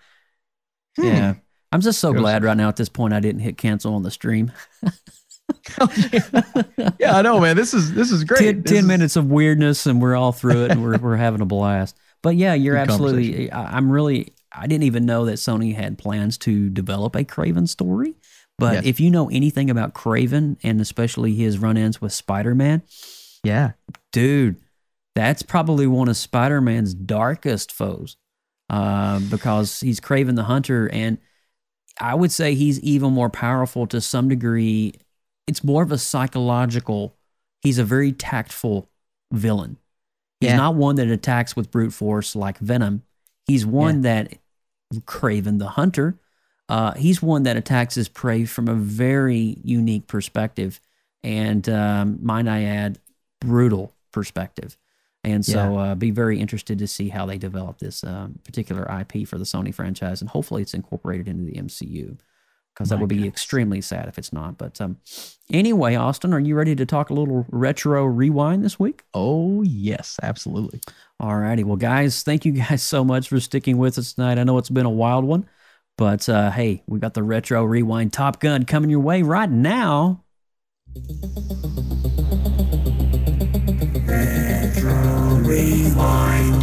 [0.96, 1.04] Hmm.
[1.04, 1.34] Yeah.
[1.72, 4.10] I'm just so glad right now at this point I didn't hit cancel on the
[4.10, 4.52] stream.
[6.98, 7.56] Yeah, I know, man.
[7.56, 8.40] This is this is great.
[8.40, 11.40] Ten, 10 is- minutes of weirdness and we're all through it and we're, we're having
[11.40, 11.96] a blast.
[12.22, 15.98] But yeah, you're Good absolutely, I, I'm really, I didn't even know that Sony had
[15.98, 18.14] plans to develop a Kraven story.
[18.58, 18.84] But Yes.
[18.86, 22.82] if you know anything about Kraven and especially his run ins with Spider Man,
[23.42, 23.72] Yeah.
[24.12, 24.56] dude,
[25.14, 28.16] that's probably one of Spider Man's darkest foes
[28.70, 30.88] uh, because he's Kraven the Hunter.
[30.92, 31.18] And
[32.00, 34.94] I would say he's even more powerful to some degree.
[35.46, 37.16] It's more of a psychological,
[37.62, 38.88] he's a very tactful
[39.32, 39.76] villain.
[40.40, 40.56] He's Yeah.
[40.56, 43.02] not one that attacks with brute force like Venom.
[43.46, 44.38] He's one that
[45.00, 46.16] Kraven the Hunter.
[46.68, 50.80] Uh, he's one that attacks his prey from a very unique perspective,
[51.22, 52.98] and um, might I add,
[53.40, 54.76] brutal perspective.
[55.24, 59.26] And so, uh, be very interested to see how they develop this um, particular IP
[59.28, 62.16] for the Sony franchise, and hopefully, it's incorporated into the MCU.
[62.74, 64.56] Because that would be extremely sad if it's not.
[64.56, 64.96] But um,
[65.52, 69.02] anyway, Austin, are you ready to talk a little retro rewind this week?
[69.12, 70.80] Oh yes, absolutely.
[71.20, 71.64] All righty.
[71.64, 74.38] Well, guys, thank you guys so much for sticking with us tonight.
[74.38, 75.46] I know it's been a wild one,
[75.98, 80.24] but uh, hey, we got the retro rewind Top Gun coming your way right now.
[84.06, 86.62] Retro Rewind,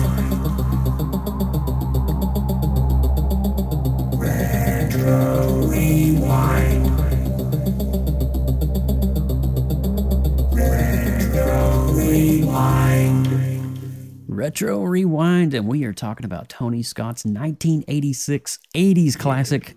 [15.60, 19.76] and we are talking about Tony Scott's 1986 80s classic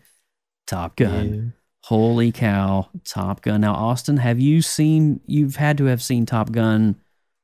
[0.66, 1.54] Top Gun.
[1.84, 3.62] Holy cow, Top Gun.
[3.62, 6.96] Now, Austin, have you seen, you've had to have seen Top Gun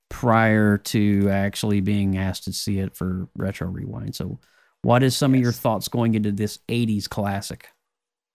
[0.09, 4.15] prior to actually being asked to see it for Retro Rewind.
[4.15, 4.39] So,
[4.83, 7.69] what is some of your thoughts going into this 80s classic?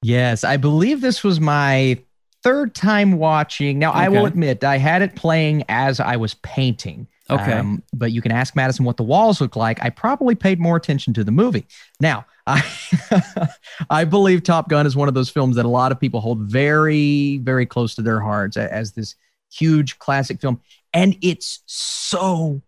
[0.04, 1.98] Yes, I believe this was my
[2.44, 3.80] third time watching.
[3.80, 7.08] Now, I will admit, I had it playing as I was painting.
[7.30, 7.64] Um, Okay.
[7.94, 9.82] but you can ask Madison what the walls look like.
[9.82, 11.66] I probably paid more attention to the movie.
[12.02, 12.62] Now, I,
[13.90, 16.40] I believe Top Gun is one of those films that a lot of people hold
[16.42, 19.16] very, very close to their hearts as this
[19.50, 20.60] huge classic film.
[20.94, 22.62] And it's so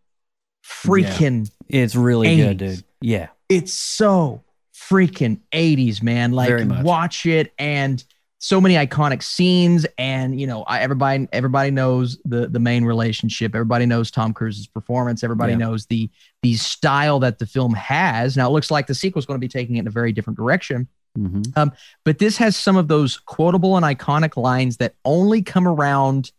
[0.64, 2.84] freaking It's really good, dude.
[3.02, 3.28] Yeah.
[3.50, 4.42] it's so
[4.90, 6.32] freaking 80s man.
[6.32, 6.50] Like
[6.84, 8.04] watch it and
[8.38, 13.56] so many iconic scenes and you know I, everybody everybody knows the the main relationship.
[13.56, 15.24] Everybody knows tom cruise's performance.
[15.24, 15.58] Everybody Yeah.
[15.60, 16.10] knows the
[16.44, 18.38] the style that the film has.
[18.38, 20.12] Now it looks like the sequel is going to be taking it in a very
[20.12, 20.88] different direction.
[21.16, 21.72] Hmm um,
[22.04, 26.32] but this has some of those quotable and iconic lines that only come around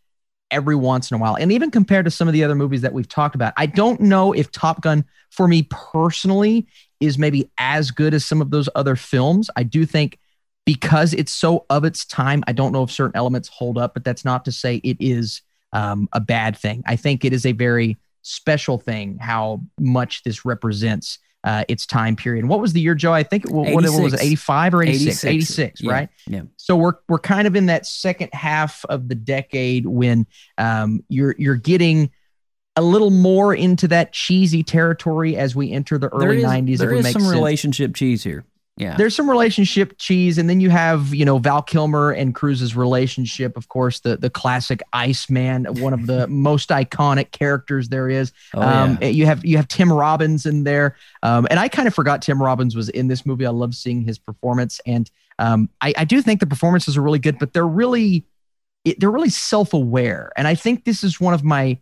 [0.50, 1.34] every once in a while.
[1.34, 4.00] And even compared to some of the other movies that we've talked about, I don't
[4.00, 6.66] know if Top Gun, for me personally,
[7.00, 9.50] is maybe as good as some of those other films.
[9.56, 10.18] I do think
[10.64, 14.04] because it's so of its time, I don't know if certain elements hold up, but
[14.04, 16.82] that's not to say it is um, a bad thing.
[16.86, 22.16] I think it is a very special thing how much this represents uh, its time
[22.16, 22.40] period.
[22.40, 23.12] And what was the year, Joe?
[23.12, 25.24] I think what, what was it, 85 or 86?
[25.24, 26.08] 86, 86, yeah, right?
[26.26, 26.42] Yeah.
[26.56, 30.26] So we're we're kind of in that second half of the decade when
[30.58, 32.10] um, you're you're getting
[32.76, 36.78] a little more into that cheesy territory as we enter the early is, 90s.
[36.78, 37.34] there is some sense.
[37.34, 38.44] relationship cheese here.
[38.78, 38.94] Yeah.
[38.94, 43.56] There's some relationship cheese, and then you have you know Val Kilmer and Cruz's relationship.
[43.56, 48.32] Of course, the the classic Iceman, one of the most iconic characters there is.
[48.52, 49.08] Oh, um, yeah.
[49.08, 52.42] You have you have Tim Robbins in there, um, and I kind of forgot Tim
[52.42, 53.46] Robbins was in this movie.
[53.46, 57.18] I love seeing his performance, and um, I, I do think the performances are really
[57.18, 58.26] good, but they're really
[58.84, 61.78] it, they're really self aware, and I think this is one of my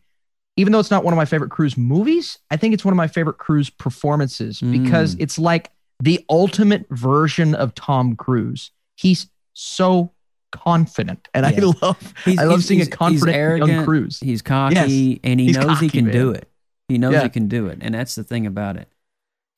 [0.56, 2.96] even though it's not one of my favorite Cruise movies, I think it's one of
[2.96, 5.20] my favorite Cruise performances because Mm.
[5.20, 5.70] it's like
[6.02, 8.70] the ultimate version of Tom Cruise.
[8.96, 10.12] He's so
[10.52, 11.52] confident, and Yeah.
[11.64, 14.20] I love He's- I love he's- seeing a he's- he's confident young Cruise.
[14.20, 16.12] He's cocky Yes, and he knows he can man.
[16.14, 16.48] do it.
[16.88, 17.22] He knows Yeah.
[17.24, 17.78] he can do it.
[17.80, 18.88] And that's the thing about it.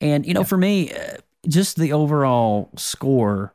[0.01, 3.53] And, you know, for me, uh, just the overall score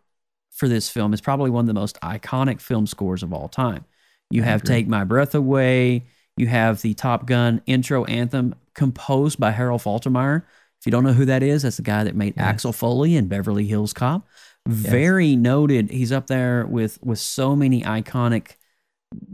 [0.51, 3.85] for this film is probably one of the most iconic film scores of all time.
[4.31, 4.63] You have.
[4.63, 6.05] Take My Breath Away.
[6.37, 10.43] You have the Top Gun intro anthem composed by Harold Faltermeyer.
[10.81, 12.45] If you don't know who that is, that's the guy that made Yes.
[12.45, 14.27] Axel Foley and Beverly Hills Cop.
[14.67, 15.91] Very noted.
[15.91, 18.53] He's up there with with so many iconic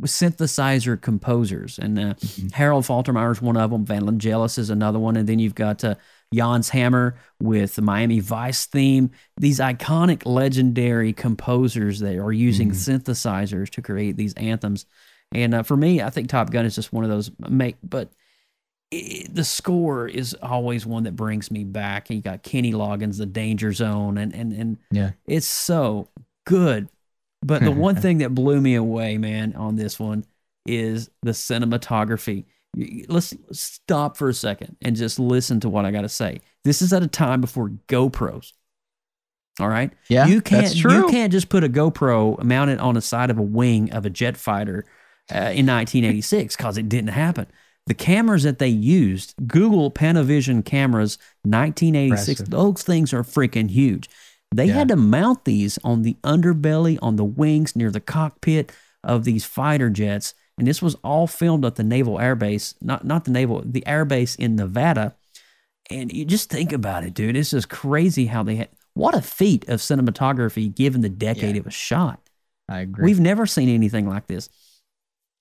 [0.01, 2.15] synthesizer composers, and uh,
[2.53, 3.85] Harold Faltermeyer is one of them.
[3.85, 5.95] Van Vangelis is another one, and then you've got uh,
[6.35, 9.11] Jan Hammer with the Miami Vice theme.
[9.37, 14.87] These iconic, legendary composers that are using synthesizers to create these anthems.
[15.33, 18.11] And uh, for me, I think Top Gun is just one of those make, but
[18.93, 22.09] i the score is always one that brings me back.
[22.09, 25.11] And You got Kenny Loggins, The Danger Zone, and and and Yeah.
[25.27, 26.09] it's so
[26.47, 26.89] good.
[27.43, 30.25] But the one thing that blew me away, man, on this one
[30.67, 32.45] is the cinematography.
[33.09, 36.41] Let's stop for a second and just listen to what I got to say.
[36.65, 38.53] This is at a time before GoPros.
[39.61, 39.91] All right.
[40.09, 40.65] Yeah, you can't.
[40.65, 40.93] that's true.
[40.93, 44.11] You can't just put a GoPro mounted on the side of a wing of a
[44.11, 44.85] jet fighter
[45.33, 47.47] uh, in 1986 because it didn't happen.
[47.87, 52.51] The cameras that they used, Google Panavision cameras, 1986, Impressive.
[52.51, 54.09] those things are freaking huge.
[54.55, 58.73] They had to mount these on the underbelly, on the wings, near the cockpit
[59.05, 60.35] of these fighter jets.
[60.57, 63.87] And this was all filmed at the Naval Air Base, not, not the Naval, the
[63.87, 65.15] Air Base in Nevada.
[65.91, 67.37] And you just think about it, dude.
[67.37, 68.69] It's just crazy how they had.
[68.95, 71.61] What a feat of cinematography given the decade Yeah.
[71.61, 72.21] it was shot.
[72.69, 73.05] I agree.
[73.05, 74.49] We've never seen anything like this.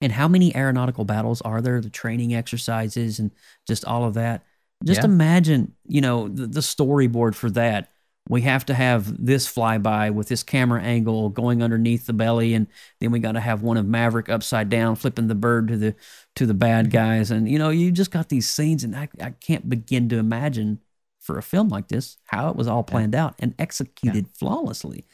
[0.00, 1.80] And how many aeronautical battles are there?
[1.80, 3.30] The training exercises and
[3.66, 4.44] just all of that.
[4.84, 5.06] Just Yeah.
[5.06, 7.90] imagine, you know, the, the storyboard for that.
[8.28, 12.66] We have to have this flyby with this camera angle going underneath the belly, and
[13.00, 15.94] then we got to have one of Maverick upside down, flipping the bird to the
[16.36, 19.30] to the bad guys, and you know, you just got these scenes, and I, I
[19.30, 20.80] can't begin to imagine
[21.20, 25.06] for a film like this how it was all planned out and executed flawlessly.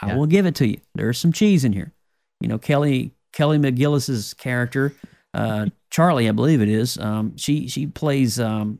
[0.00, 0.16] I Yeah.
[0.16, 0.80] will give it to you.
[0.94, 1.92] There's some cheese in here.
[2.40, 4.94] You know, Kelly Kelly McGillis's character,
[5.34, 6.96] uh, Charlie, I believe it is.
[6.98, 8.78] Um, she she plays um,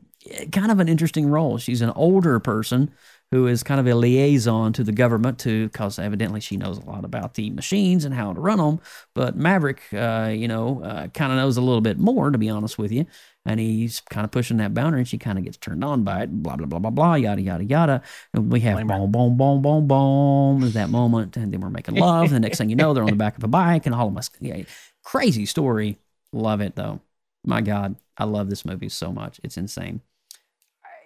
[0.51, 1.57] kind of an interesting role.
[1.57, 2.91] She's an older person
[3.31, 6.85] who is kind of a liaison to the government to because evidently she knows a
[6.85, 8.79] lot about the machines and how to run them.
[9.13, 12.49] But Maverick, uh, you know, uh, kind of knows a little bit more, to be
[12.49, 13.05] honest with you.
[13.45, 16.23] And he's kind of pushing that boundary, and she kind of gets turned on by
[16.23, 16.43] it.
[16.43, 18.01] Blah blah blah blah blah, yada yada yada.
[18.33, 21.95] And we have boom boom boom boom boom at that moment, and then we're making
[21.95, 22.25] love.
[22.25, 24.07] and the next thing you know, they're on the back of a bike, and all
[24.07, 24.63] of my yeah,
[25.03, 25.97] crazy story.
[26.33, 27.01] Love it though.
[27.45, 29.39] My God, I love this movie so much.
[29.43, 30.01] It's insane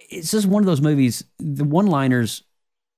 [0.10, 1.24] it's just one of those movies.
[1.38, 2.44] The one-liners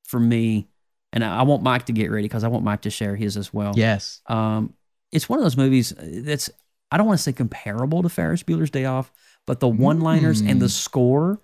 [0.06, 0.68] for me,
[1.14, 3.38] and I I want Mike to get ready because I want Mike to share his
[3.38, 3.74] as well.
[3.76, 4.22] yes.
[4.28, 4.74] Um,
[5.12, 6.50] it's one of those movies that's
[6.89, 9.12] I don't want to say comparable to Ferris Bueller's Day Off,
[9.52, 11.41] but the one-liners and the score,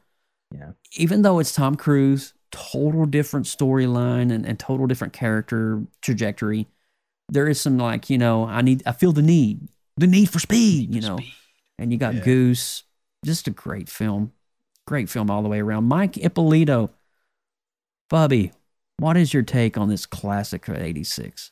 [0.49, 0.71] Yeah.
[0.95, 6.67] even though it's Tom Cruise, total different storyline and, and total different character trajectory.
[7.27, 10.39] There is some like you know I need I feel the need the need for
[10.39, 11.19] speed you know,
[11.77, 12.83] and you got Goose,
[13.25, 14.31] just a great film.
[14.87, 15.83] great film all the way around.
[15.83, 16.91] Mike Ippolito,
[18.09, 18.53] Bubby,
[18.99, 21.51] what is your take on this classic of '86?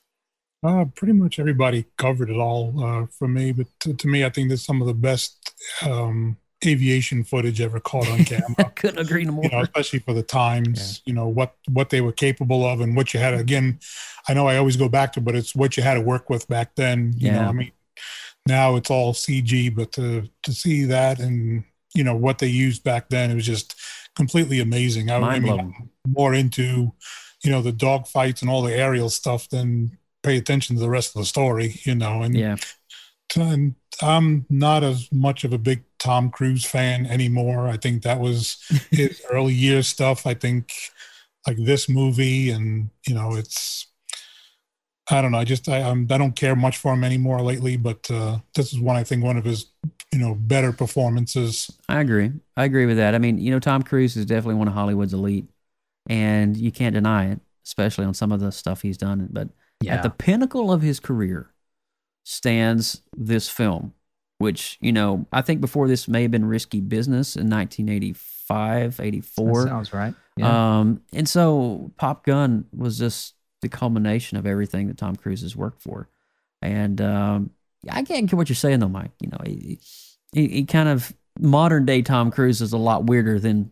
[0.64, 4.30] Uh, pretty much everybody covered it all uh, for me, but to, to me, I
[4.30, 5.53] think that's some of the best
[5.84, 8.72] um, aviation footage ever caught on camera.
[8.76, 9.43] Couldn't agree more.
[9.45, 12.95] You know, especially for the times, you know what what they were capable of and
[12.95, 13.34] what you had.
[13.34, 13.80] Again,
[14.28, 16.47] I know I always go back to, but it's what you had to work with
[16.47, 17.13] back then.
[17.18, 17.49] You know, Yeah.
[17.49, 17.72] I mean,
[18.47, 21.63] now it's all CG, but to to see that and
[21.93, 23.76] you know what they used back then, it was just
[24.16, 25.09] completely amazing.
[25.09, 26.93] I, I mean, more into
[27.43, 30.89] you know the dog fights and all the aerial stuff than pay attention to the
[30.89, 31.80] rest of the story.
[31.84, 32.55] You know, and Yeah.
[33.36, 37.68] and I'm not as much of a big Tom Cruise fan anymore.
[37.68, 38.58] I think that was
[38.91, 40.26] his early years stuff.
[40.28, 40.72] I think
[41.48, 43.88] like this movie, and you know, it's
[45.10, 45.38] I don't know.
[45.38, 47.78] I just I I'm, I don't care much for him anymore lately.
[47.78, 49.68] But uh, this is one I think one of his
[50.12, 51.70] you know better performances.
[51.88, 52.32] I agree.
[52.58, 53.16] I agree with that.
[53.16, 55.46] I mean, you know, Tom Cruise is definitely one of Hollywood's elite,
[56.10, 59.28] and you can't deny it, especially on some of the stuff he's done.
[59.32, 59.50] But
[59.82, 59.96] Yeah.
[59.96, 61.52] at the pinnacle of his career
[62.26, 63.94] stands this film,
[64.40, 69.64] which, you know, I think before this may have been risky business in 1985, 84.
[69.64, 70.14] That sounds right.
[70.36, 70.80] Yeah.
[70.80, 75.56] Um, and so Top Gun was just the culmination of everything that Tom Cruise has
[75.56, 76.10] worked for.
[76.62, 77.52] And um,
[77.90, 79.12] I can't get what you're saying though, Mike.
[79.22, 79.80] You know, he,
[80.34, 83.70] he, he kind of modern day Tom Cruise is a lot weirder than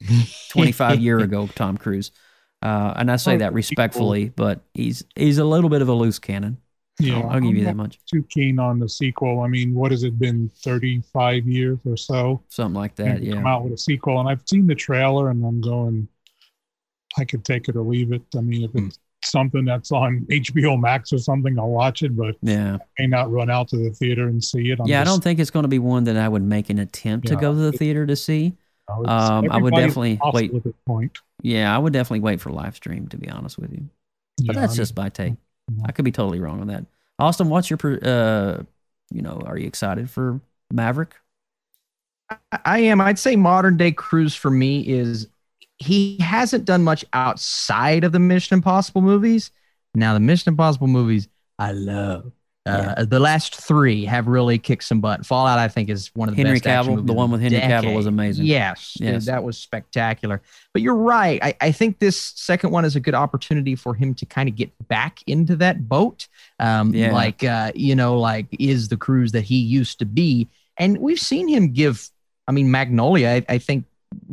[0.50, 2.10] 25 year ago Tom Cruise.
[2.60, 6.18] Uh, and I say that respectfully, but he's he's a little bit of a loose
[6.18, 6.56] cannon.
[7.00, 7.98] Yeah, I'll, I'll give I'm you that not much.
[8.12, 9.40] Too keen on the sequel.
[9.40, 10.48] I mean, what has it been?
[10.62, 12.42] Thirty-five years or so.
[12.48, 13.18] Something like that.
[13.18, 13.34] to Yeah.
[13.34, 16.06] Come out with a sequel, and I've seen the trailer, and I'm going.
[17.18, 18.22] I could take it or leave it.
[18.36, 18.86] I mean, if Hmm.
[18.86, 22.16] it's something that's on HBO Max or something, I'll watch it.
[22.16, 22.76] But Yeah.
[22.76, 24.80] I may not run out to the theater and see it.
[24.80, 26.78] I'm yeah, I don't think it's going to be one that I would make an
[26.78, 28.54] attempt to go to the it- theater to see.
[28.88, 30.52] No, Um, I would definitely wait.
[30.54, 31.18] at this point.
[31.42, 33.88] Yeah, I would definitely wait for live stream to be honest with you.
[34.46, 35.34] But Yeah, that's I mean, just my take.
[35.84, 36.84] I could be totally wrong on that.
[37.18, 38.62] Austin, what's your, uh,
[39.10, 40.40] you know, are you excited for
[40.72, 41.14] Maverick?
[42.64, 43.00] I- am.
[43.00, 45.28] I'd say modern day Cruise for me is
[45.78, 49.50] he hasn't done much outside of the Mission Impossible movies.
[49.94, 52.32] Now the Mission Impossible movies I love.
[52.66, 55.26] Uh, The last three have really kicked some butt.
[55.26, 57.94] Fallout, I think, is one of the Henry best Cavill, the one with Henry Cavill
[57.94, 58.46] was amazing.
[58.46, 60.40] Yes, dude, that was spectacular.
[60.72, 61.38] But you're right.
[61.42, 64.56] I, I think this second one is a good opportunity for him to kind of
[64.56, 66.26] get back into that boat.
[66.58, 67.12] Um, Yeah.
[67.12, 70.48] Like, uh, you know, like is the cruise that he used to be.
[70.78, 72.08] And we've seen him give,
[72.48, 73.84] I mean, Magnolia, I, I think,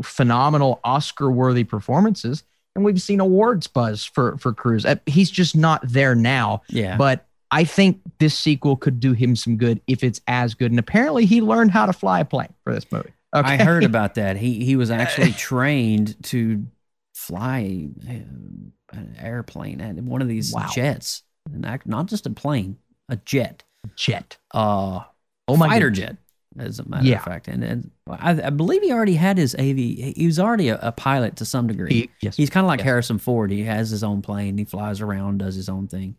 [0.03, 2.43] phenomenal Oscar worthy performances.
[2.75, 4.85] And we've seen awards buzz for, for Cruise.
[4.85, 6.61] Uh, He's just not there now.
[6.69, 6.95] Yeah.
[6.95, 10.71] But I think this sequel could do him some good if it's as good.
[10.71, 13.11] And apparently he learned how to fly a plane for this movie.
[13.33, 14.37] I heard about that.
[14.37, 16.65] He he was actually trained to
[17.13, 20.69] fly um, an airplane and one of these Wow.
[20.73, 22.77] jets, not just a plane,
[23.09, 23.63] a jet,
[23.95, 24.37] jet.
[24.53, 25.01] uh,
[25.47, 26.17] Oh my fighter goodness.
[26.57, 27.17] jet, as a matter Yeah.
[27.17, 27.47] of fact.
[27.47, 29.75] And, and I, I believe he already had his AV.
[29.77, 31.93] He was already a, a pilot to some degree.
[31.93, 32.35] He- yes.
[32.37, 32.85] He's kind of like Yes.
[32.85, 33.51] Harrison Ford.
[33.51, 34.57] He has his own plane.
[34.57, 36.15] He flies around, does his own thing.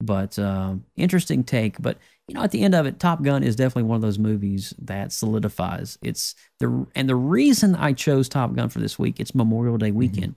[0.00, 1.80] But um, interesting take.
[1.80, 4.18] But you know, at the end of it, Top Gun is definitely one of those
[4.18, 5.98] movies that solidifies.
[6.02, 9.18] It's the and the reason I chose Top Gun for this week.
[9.18, 10.36] It's Memorial Day weekend.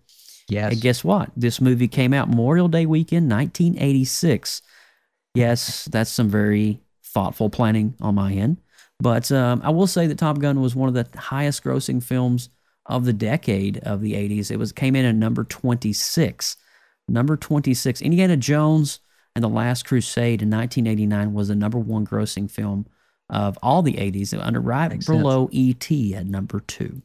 [0.49, 0.73] Yes.
[0.73, 1.29] And guess what?
[1.35, 4.61] This movie came out Memorial Day weekend, 1986.
[5.33, 8.57] Yes, that's some very thoughtful planning on my end.
[8.99, 12.49] But um, I will say that Top Gun was one of the highest grossing films
[12.85, 14.51] of the decade of the 80s.
[14.51, 16.57] It was came in at number 26.
[17.07, 18.01] Number 26.
[18.01, 18.99] Indiana Jones
[19.35, 22.85] and the Last Crusade in 1989 was the number one grossing film
[23.29, 25.17] of all the 80s, under right Makes sense.
[25.17, 26.15] below E.T.
[26.15, 27.01] at number two.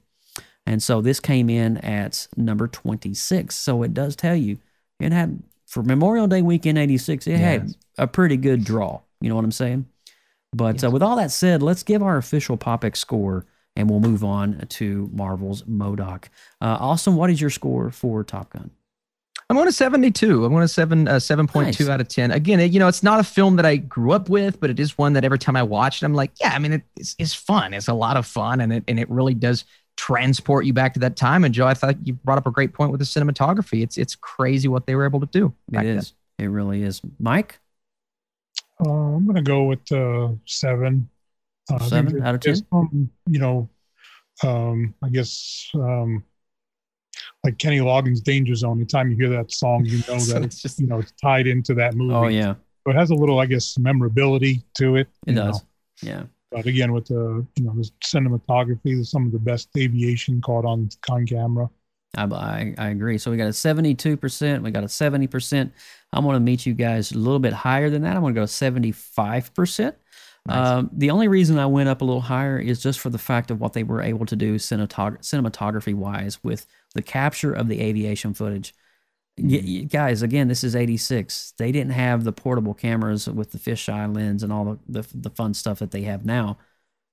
[0.67, 3.55] And so this came in at number 26.
[3.55, 4.59] So it does tell you
[4.99, 9.01] it had, for Memorial Day weekend 86, it had a pretty good draw.
[9.21, 9.87] You know what I'm saying?
[10.53, 13.47] But uh, with all that said, let's give our official PopX score
[13.77, 16.25] and we'll move on to Marvel's MODOK.
[16.61, 18.71] Uh, Austin, what is your score for Top Gun?
[19.49, 20.45] I'm going to 72.
[20.45, 21.89] I'm going to seven, uh, 7.2 Nice.
[21.89, 22.33] out of 10.
[22.33, 24.81] Again, it, you know, it's not a film that I grew up with, but it
[24.81, 27.15] is one that every time I watch it, I'm like, yeah, I mean, it, it's,
[27.19, 27.73] it's fun.
[27.73, 28.61] It's a lot of fun.
[28.61, 29.65] And it, and it really does
[29.97, 31.45] transport you back to that time.
[31.45, 33.83] And Joe, I thought you brought up a great point with the cinematography.
[33.83, 35.55] It's, it's crazy what they were able to do.
[35.73, 36.13] It is.
[36.39, 36.47] then.
[36.47, 37.01] It really is.
[37.21, 37.61] Mike?
[38.85, 41.09] Uh, I'm going to go with uh, seven.
[41.73, 42.57] Uh, Seven out of 10?
[42.71, 43.69] some, you know,
[44.45, 46.23] um, I guess um,
[47.47, 48.77] like Kenny Loggins' Danger Zone.
[48.79, 51.47] Anytime you hear that song, you know So that it's just- you know it's tied
[51.47, 52.15] into that movie.
[52.15, 52.55] Oh, yeah.
[52.85, 55.09] So it has a little, I guess, memorability to it.
[55.27, 55.57] It does.
[55.57, 55.67] know.
[56.03, 56.23] Yeah.
[56.53, 60.89] But again, with the you know the cinematography, some of the best aviation caught on
[61.11, 61.69] on camera.
[62.17, 63.19] I, I, I agree.
[63.19, 65.71] So we got a 72%, we got a 70%.
[66.13, 68.17] I'm going to meet you guys a little bit higher than that.
[68.17, 69.95] I'm going to go 75%.
[70.49, 70.57] Nice.
[70.69, 73.51] Um, the only reason I went up a little higher is just for the fact
[73.51, 76.67] of what they were able to do cinematog- cinematography wise with
[76.97, 78.75] the capture of the aviation footage.
[79.39, 79.87] Y- mm-hmm.
[79.87, 81.53] guys, again, this is 86.
[81.59, 85.31] They didn't have the portable cameras with the fisheye lens and all the, the, the
[85.31, 86.59] fun stuff that they have now.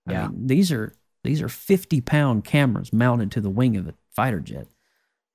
[0.10, 0.26] Yeah.
[0.26, 3.94] I mean, these are these are 50 pound cameras mounted to the wing of a
[4.16, 4.68] fighter jet.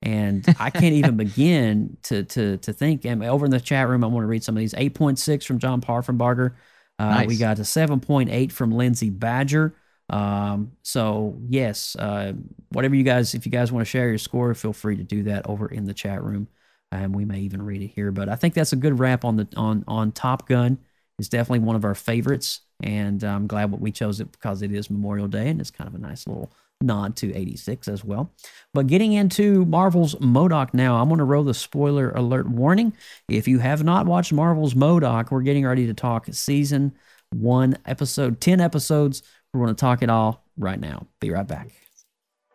[0.03, 3.05] And I can't even begin to to to think.
[3.05, 4.75] And over in the chat room, I want to read some of these.
[4.75, 6.55] 8.6 from John Parfenbarger.
[6.99, 7.29] Uh, nice.
[7.29, 9.75] We got a 7.8 from Lindsay Badger.
[10.11, 12.33] Um, so yes, uh,
[12.71, 15.25] whatever you guys, if you guys want to share your score, feel free to do
[15.25, 16.49] that over in the chat room,
[16.93, 18.11] and we may even read it here.
[18.11, 20.79] But I think that's a good wrap on the on on Top Gun.
[21.19, 24.73] It's definitely one of our favorites, and I'm glad what we chose it because it
[24.73, 26.51] is Memorial Day, and it's kind of a nice little
[26.81, 28.33] nod to 86 as well.
[28.73, 32.93] But getting into Marvel's MODOK now, I'm going to roll the spoiler alert warning.
[33.29, 36.95] If you have not watched Marvel's MODOK, we're getting ready to talk season
[37.31, 39.23] one, episode 10 episodes.
[39.55, 41.07] We're going to talk it all right now.
[41.21, 41.71] Be right back.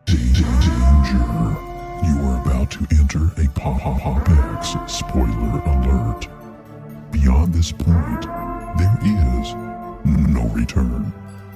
[0.05, 0.43] Danger.
[2.03, 6.27] You are about to enter a Pop Pop spoiler alert.
[7.11, 8.23] Beyond this point,
[8.77, 9.55] there is
[10.05, 11.11] no return.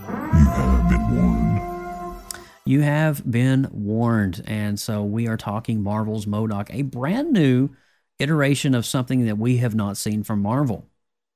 [0.07, 2.23] You have been warned.
[2.65, 4.43] You have been warned.
[4.47, 7.69] And so we are talking Marvel's MODOK, a brand new
[8.17, 10.87] iteration of something that we have not seen from Marvel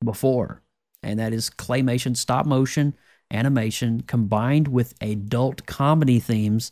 [0.04, 0.64] before.
[1.04, 2.96] And that is claymation, stop motion
[3.32, 6.72] animation combined with adult comedy themes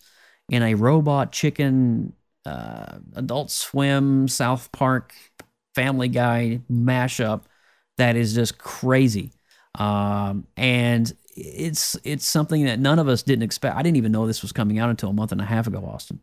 [0.49, 2.13] in a robot chicken,
[2.45, 5.13] uh, adult swim, South Park,
[5.75, 7.43] Family Guy mashup
[7.99, 9.31] that is just crazy.
[9.75, 13.75] Um, and it's it's something that none of us didn't expect.
[13.75, 15.85] I didn't even know this was coming out until a month and a half ago,
[15.85, 16.19] Austin.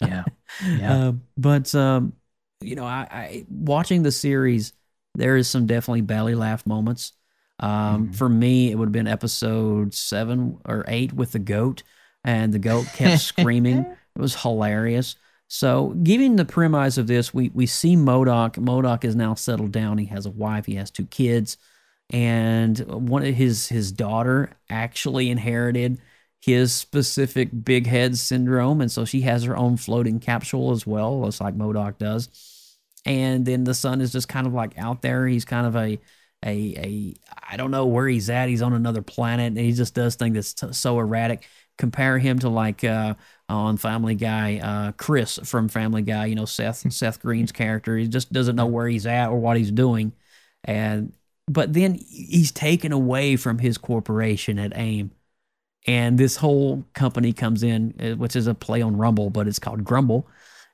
[0.00, 0.24] Yeah,
[0.66, 0.94] yeah.
[0.94, 2.12] uh, but um,
[2.60, 4.72] you know, I, I, watching the series,
[5.14, 7.12] there is some definitely belly laugh moments.
[7.58, 7.70] Um,
[8.04, 8.12] mm-hmm.
[8.12, 11.82] For me, it would have been episode seven or eight with the goat,
[12.24, 13.86] and the goat kept screaming.
[14.16, 15.16] It was hilarious.
[15.48, 18.54] So, giving the premise of this, we we see MODOK.
[18.54, 19.98] MODOK is now settled down.
[19.98, 20.64] He has a wife.
[20.64, 21.58] He has two kids
[22.10, 25.98] and one of his his daughter actually inherited
[26.40, 31.24] his specific big head syndrome and so she has her own floating capsule as well
[31.24, 35.26] just like MODOK does and then the son is just kind of like out there
[35.26, 35.98] he's kind of a
[36.46, 37.14] a a
[37.50, 40.34] I don't know where he's at he's on another planet and he just does things
[40.34, 41.46] that's t- so erratic
[41.78, 43.14] compare him to like uh,
[43.48, 47.96] on Family Guy, uh, Chris from Family Guy, you know, Seth Seth Green's character.
[47.96, 50.12] He just doesn't know where he's at or what he's doing.
[50.64, 51.12] And
[51.48, 55.12] but then he's taken away from his corporation at AIM.
[55.86, 59.60] And this whole company comes in, uh, which is a play on Rumble, but it's
[59.60, 60.28] called Grumble.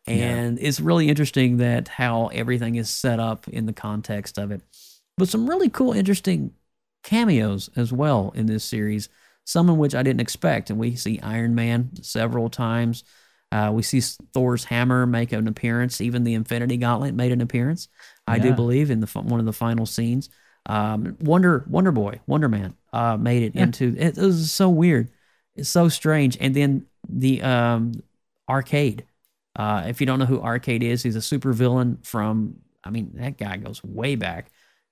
[0.06, 0.68] And yeah.
[0.68, 4.62] it's really interesting that how everything is set up in the context of it.
[5.18, 6.52] But some really cool, interesting
[7.02, 9.08] cameos as well in this series,
[9.44, 10.70] some of which I didn't expect.
[10.70, 13.04] And we see Iron Man several times.
[13.50, 14.00] Uh, we see
[14.32, 16.00] Thor's hammer make an appearance.
[16.00, 17.88] Even the Infinity Gauntlet made an appearance.
[18.26, 20.30] I do believe in the one of the final scenes.
[20.66, 23.64] Um, Wonder Wonder Boy, Wonder Man, uh, made it yeah.
[23.64, 23.94] into.
[23.98, 25.10] It, it, was so weird.
[25.54, 26.38] It's so strange.
[26.40, 27.92] And then the um,
[28.48, 29.04] arcade.
[29.54, 32.56] Uh, if you don't know who Arcade is, he's a super villain from.
[32.84, 34.50] I mean, that guy goes way back.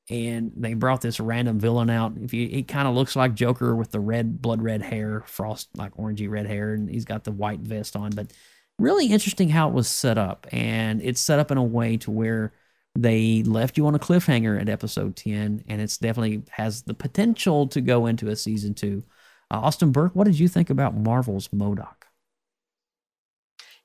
[0.09, 2.15] And they brought this random villain out.
[2.21, 5.69] If you, he kind of looks like Joker with the red, blood red hair, frost
[5.77, 8.11] like orangey red hair, and he's got the white vest on.
[8.11, 8.33] But
[8.79, 12.11] really interesting how it was set up, and it's set up in a way to
[12.11, 12.53] where
[12.97, 17.69] they left you on a cliffhanger at episode 10, and it's definitely has the potential
[17.69, 19.05] to go into a season two.
[19.51, 22.10] Uh, Austin Burke, what did you think about Marvel's MODOK?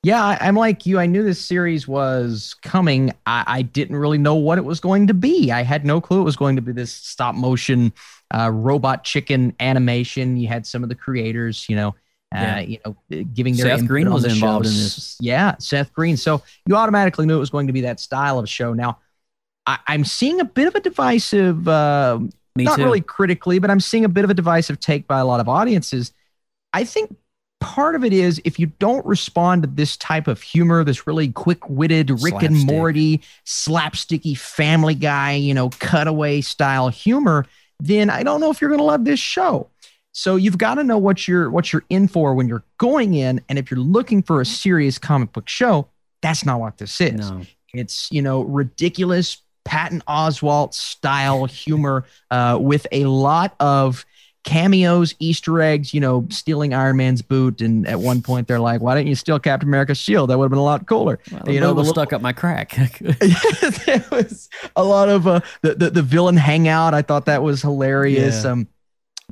[0.05, 0.99] Yeah, I, am like you.
[0.99, 3.11] I knew this series was coming.
[3.25, 5.51] I, I, didn't really know what it was going to be.
[5.51, 7.91] I had no clue it was going to be this stop motion
[8.31, 10.37] uh, robot chicken animation.
[10.37, 11.95] You had some of the creators, you know,
[12.31, 12.55] yeah.
[12.55, 14.77] Uh, you know, giving their Seth Green was involved shows.
[14.77, 15.17] in this.
[15.21, 16.17] Yeah, Seth Green.
[16.17, 18.73] So you automatically knew it was going to be that style of show.
[18.73, 18.99] Now,
[19.65, 22.19] I, am seeing a bit of a divisive, uh,
[22.55, 22.83] not too.
[22.83, 25.49] really critically, but I'm seeing a bit of a divisive take by a lot of
[25.49, 26.11] audiences.
[26.73, 27.15] I think
[27.59, 31.29] part of it is if you don't respond to this type of humor, this really
[31.29, 32.49] quick-witted Rick Slapstick.
[32.49, 37.45] and Morty, slapsticky Family Guy, you know, cutaway style humor,
[37.79, 39.69] then I don't know if you're going to love this show.
[40.11, 43.41] So you've got to know what you're what you're in for when you're going in,
[43.49, 45.89] and if you're looking for a serious comic book show,
[46.21, 47.31] that's not what this is.
[47.31, 47.41] No.
[47.73, 54.05] It's you know ridiculous Patton Oswalt style humor uh, with a lot of
[54.45, 57.59] cameos, Easter eggs, you know, stealing Iron Man's boot.
[57.61, 60.29] And at one point, they're like, why didn't you steal Captain America's shield?
[60.29, 61.19] That would have been a lot cooler.
[61.31, 62.71] Well, you know, the stuck up my crack.
[62.99, 66.93] there was a lot of uh, the, the, the villain hangout.
[66.93, 68.45] I thought that was hilarious.
[68.45, 68.51] Yeah.
[68.51, 68.67] Um,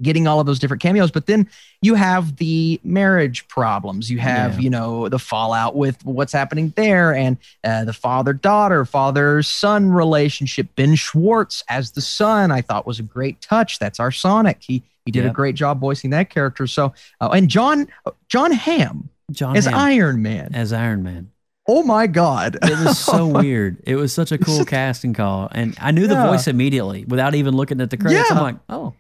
[0.02, 1.48] getting all of those different cameos but then
[1.84, 4.60] you have the marriage problems you have Yeah.
[4.62, 9.92] you know the fallout with what's happening there and uh, the father daughter father son
[9.92, 14.58] relationship ben schwartz as the son i thought was a great touch that's our sonic
[14.62, 17.88] he he did a great job voicing that character so uh, and john
[18.30, 21.32] john Hamm John as Hamm iron man as Iron Man.
[21.68, 23.82] oh my god It was so weird.
[23.86, 27.54] It was such a cool casting call, and I knew the voice immediately without even
[27.56, 28.30] looking at the credits.
[28.30, 28.36] Yeah.
[28.38, 28.94] I'm like, oh,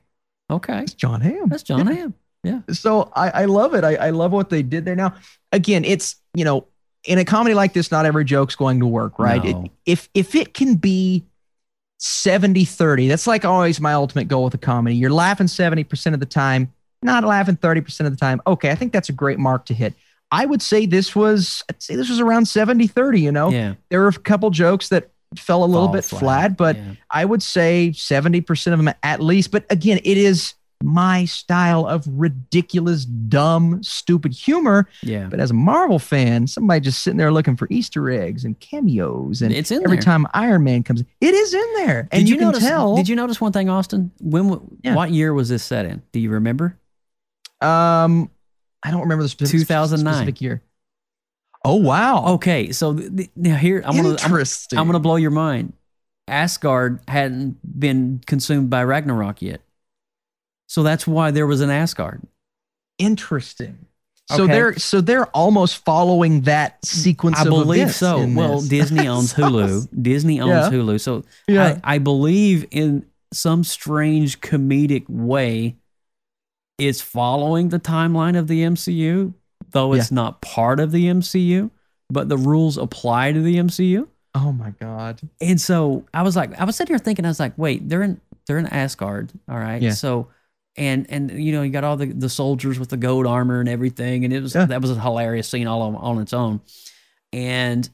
[0.50, 2.14] okay, it's john Hamm that's John Hamm.
[2.44, 3.84] Yeah, so I, I love it.
[3.86, 4.96] I, I love what they did there.
[4.96, 5.16] Now,
[5.52, 6.66] again, it's you know,
[7.06, 9.44] in a comedy like this, not every joke's going to work, right?
[9.46, 11.24] It- if if it can be
[12.04, 14.94] 70 30, that's like always my ultimate goal with a comedy.
[14.94, 16.70] You're laughing 70% of the time,
[17.02, 18.42] not laughing 30% of the time.
[18.46, 19.94] Okay, I think that's a great mark to hit.
[20.30, 23.52] I would say this was I'd say this was around 70 30, you know.
[23.52, 23.76] yeah.
[23.88, 26.96] There were a couple jokes that fell a little Fall bit flat, flat, but yeah.
[27.10, 29.52] I would say 70% of them at least.
[29.52, 34.88] But again, it is my style of ridiculous, dumb, stupid humor.
[35.02, 35.28] Yeah.
[35.30, 39.42] But as a Marvel fan, somebody just sitting there looking for Easter eggs and cameos,
[39.42, 40.04] and It's in every there.
[40.04, 42.64] time Iron Man comes, it is in there, and did you, you, can notice?
[42.64, 42.96] tell.
[42.96, 44.12] Did you notice one thing, Austin?
[44.20, 44.60] When?
[44.84, 44.96] Yeah.
[44.96, 46.02] What year was this set in?
[46.12, 46.78] Do you remember?
[47.62, 48.30] Um,
[48.84, 50.14] I don't remember the specific, 2009.
[50.14, 50.62] specific year.
[51.66, 52.34] Oh wow!
[52.34, 54.34] Okay, so th- now here I'm gonna I'm.
[54.78, 55.72] I'm gonna blow your mind.
[56.28, 59.62] Asgard hadn't been consumed by Ragnarok yet,
[60.74, 62.24] so that's why there was an Asgard.
[62.98, 63.86] Interesting.
[64.32, 64.54] So Okay.
[64.54, 67.38] they're so they're almost following that sequence.
[67.40, 68.26] I believe so.
[68.28, 68.70] Well, this.
[68.70, 69.88] Disney owns Hulu.
[70.02, 70.70] Disney owns Yeah.
[70.80, 71.80] Hulu, so Yeah.
[71.84, 75.76] I, I believe in some strange comedic way,
[76.80, 79.34] it's following the timeline of the MCU,
[79.72, 81.70] though it's not part of the MCU,
[82.10, 84.08] but the rules apply to the MCU.
[84.36, 85.22] Oh my god!
[85.42, 88.02] And so I was like, I was sitting here thinking, I was like, wait, they're
[88.02, 89.82] in they're in Asgard, all right.
[89.82, 89.92] Yeah.
[89.92, 90.30] So
[90.76, 93.70] and and you know, you got all the, the soldiers with the gold armor and
[93.70, 94.66] everything, and it was Yeah.
[94.66, 96.62] that was a hilarious scene all on, on its own.
[97.32, 97.90] And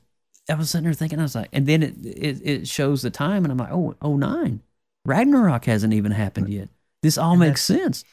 [0.50, 3.10] I was sitting there thinking, I was like, and then it it, it shows the
[3.10, 4.62] time, and I'm like, oh, oh nine.
[5.06, 6.70] Ragnarok hasn't even happened yet.
[7.02, 8.04] This all makes sense.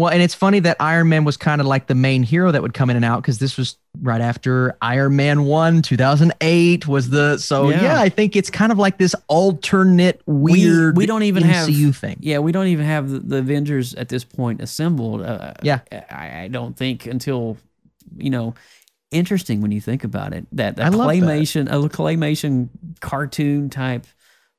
[0.00, 2.62] Well, and it's funny that Iron Man was kind of like the main hero that
[2.62, 7.10] would come in and out because this was right after Iron Man 1, 2008 was
[7.10, 7.36] the.
[7.36, 7.82] So, Yeah.
[7.82, 11.96] yeah, I think it's kind of like this alternate weird we, don't even MCU have
[11.98, 12.16] thing.
[12.20, 15.20] Yeah, we don't even have the, the Avengers at this point assembled.
[15.20, 15.80] Uh, Yeah.
[15.92, 17.58] I, I don't think until
[18.16, 18.54] you know.
[19.12, 21.16] Interesting when you think about it that a I love that.
[21.16, 22.68] claymation, a claymation
[23.00, 24.06] cartoon type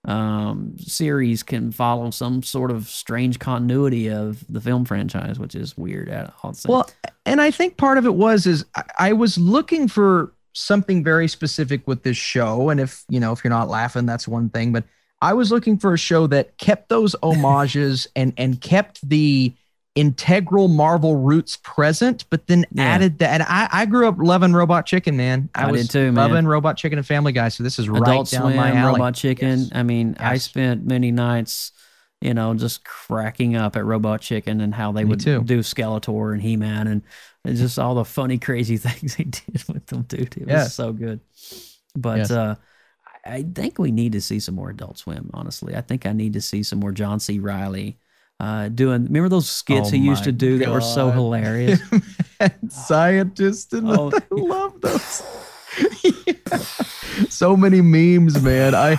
[0.05, 5.77] um, series can follow some sort of strange continuity of the film franchise, which is
[5.77, 6.09] weird.
[6.09, 6.55] At all.
[6.67, 6.89] Well,
[7.25, 11.27] and I think part of it was is I, I was looking for something very
[11.27, 14.71] specific with this show, and if you know if you're not laughing, that's one thing.
[14.71, 14.85] But
[15.21, 19.53] I was looking for a show that kept those homages and and kept the
[19.95, 22.83] integral Marvel roots present, but then Yeah.
[22.85, 23.29] added that.
[23.33, 25.49] And I, I grew up loving Robot Chicken, man.
[25.53, 26.15] I, I was did too, man.
[26.29, 27.49] loving Robot Chicken and Family Guy.
[27.49, 28.93] So this is right Adult down Swim, my alley.
[28.93, 29.59] Robot Chicken.
[29.59, 29.69] Yes.
[29.73, 31.73] I mean, I spent many nights,
[32.21, 35.43] you know, just cracking up at Robot Chicken and how they Me would too.
[35.43, 37.03] do Skeletor and He Man and
[37.57, 40.37] just all the funny, crazy things they did with them, dude.
[40.37, 41.19] It was so good.
[41.95, 42.31] But Yes.
[42.31, 42.55] uh,
[43.25, 45.29] I I think we need to see some more Adult Swim.
[45.33, 47.37] Honestly, I think I need to see some more John C.
[47.39, 47.99] Reilly.
[48.41, 51.13] Uh, doing remember those skits Oh he used to do that were so God.
[51.13, 51.79] hilarious.
[52.69, 54.11] Scientist and Oh.
[54.11, 55.21] I love those.
[57.29, 58.73] So many memes, man.
[58.75, 58.97] I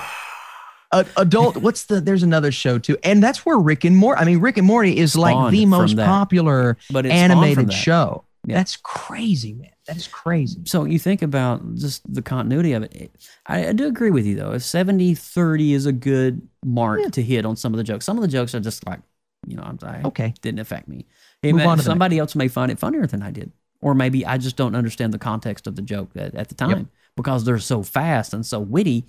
[0.90, 1.57] uh, adult.
[1.57, 2.01] What's the?
[2.01, 4.20] There's another show too, and that's where Rick and Morty.
[4.20, 7.38] I mean, Rick and Morty is like Spawned the most popular But it spawned from
[7.43, 8.24] animated show.
[8.47, 8.57] Yeah.
[8.57, 9.70] That's crazy, man.
[9.86, 10.61] That is crazy.
[10.64, 12.95] So you think about just the continuity of it.
[12.95, 14.53] it- I, I do agree with you though.
[14.53, 18.16] If 70 30 is a good mark to hit on some of the jokes, some
[18.18, 19.01] of the jokes are just like,
[19.47, 20.34] you know, I'm I, Okay.
[20.43, 21.07] didn't affect me.
[21.43, 23.53] It Move may- on to somebody else may find it funnier than I did.
[23.80, 26.88] Or maybe I just don't understand the context of the joke at, at the time
[27.16, 29.05] because they're so fast and so witty,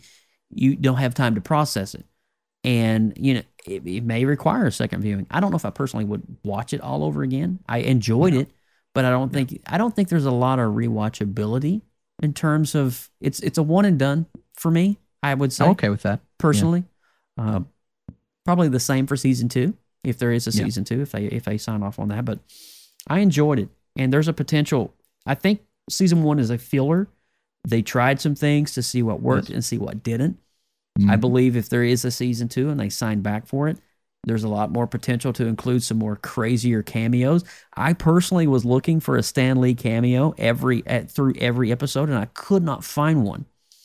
[0.49, 2.05] you don't have time to process it.
[2.63, 5.27] And, you know, it, it may require a second viewing.
[5.29, 7.59] I don't know if I personally would watch it all over again.
[7.69, 8.49] I enjoyed it,
[8.93, 11.81] but I don't think I don't think there's a lot of rewatchability
[12.21, 14.25] in terms of it's it's a one and done
[14.55, 14.97] for me.
[15.21, 16.21] I would say I'm okay with that.
[16.37, 16.85] personally.
[17.37, 17.61] Uh,
[18.45, 20.65] probably the same for season two, if there is a Yeah.
[20.65, 22.25] season two, if they if they sign off on that.
[22.25, 22.39] But
[23.07, 24.93] I enjoyed it, and there's a potential.
[25.25, 27.07] I think season one is a filler.
[27.67, 30.37] They tried some things to see what worked and see what didn't.
[31.07, 31.21] I Mhm.
[31.21, 33.77] believe if there is a season two and they sign back for it,
[34.25, 37.43] There's a lot more potential to include some more crazier cameos.
[37.75, 42.17] I personally was looking for a Stan Lee cameo every at, through every episode, and
[42.17, 43.43] I could not find one.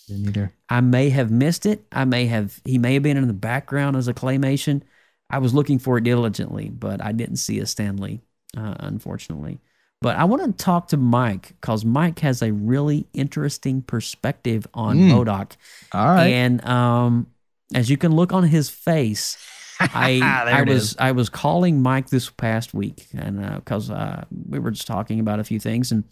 [0.08, 0.52] Neither.
[0.68, 1.84] I may have missed it.
[1.90, 4.82] I may have he may have been in the background as a claymation.
[5.30, 8.20] I was looking for it diligently, but I didn't see a Stan Lee,
[8.56, 9.60] uh, unfortunately.
[10.00, 14.96] But I want to talk to Mike because Mike has a really interesting perspective on
[14.96, 15.10] Mm.
[15.10, 15.56] MODOK.
[15.92, 16.28] All right.
[16.28, 17.26] And um,
[17.74, 19.36] as you can look on his face,
[19.80, 20.96] I I was is.
[20.98, 25.40] I was calling Mike this past week, and because uh, we were just talking about
[25.40, 26.04] a few things, and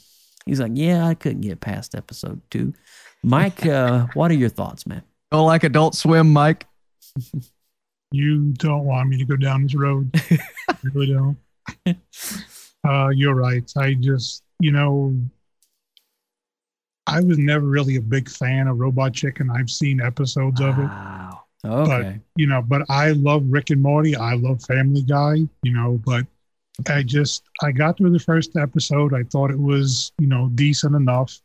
[0.47, 2.75] he's like, "Yeah, I couldn't get past episode two.
[3.23, 5.03] Mike, uh, what are your thoughts, man?
[5.33, 6.67] Don't like Adult Swim, Mike.
[8.13, 10.11] You don't want me to go down this road.
[10.69, 11.37] I really don't.
[12.87, 13.69] Uh, you're right.
[13.77, 15.13] I just, you know,
[17.07, 19.51] I was never really a big fan of Robot Chicken.
[19.51, 20.83] I've seen episodes of it.
[20.83, 21.43] Wow.
[21.65, 22.21] Okay.
[22.37, 24.15] you know, but I love Rick and Morty.
[24.15, 26.27] I love Family Guy, you know, but
[26.89, 29.15] I just I got through the first episode.
[29.15, 31.41] I thought it was, you know, decent enough.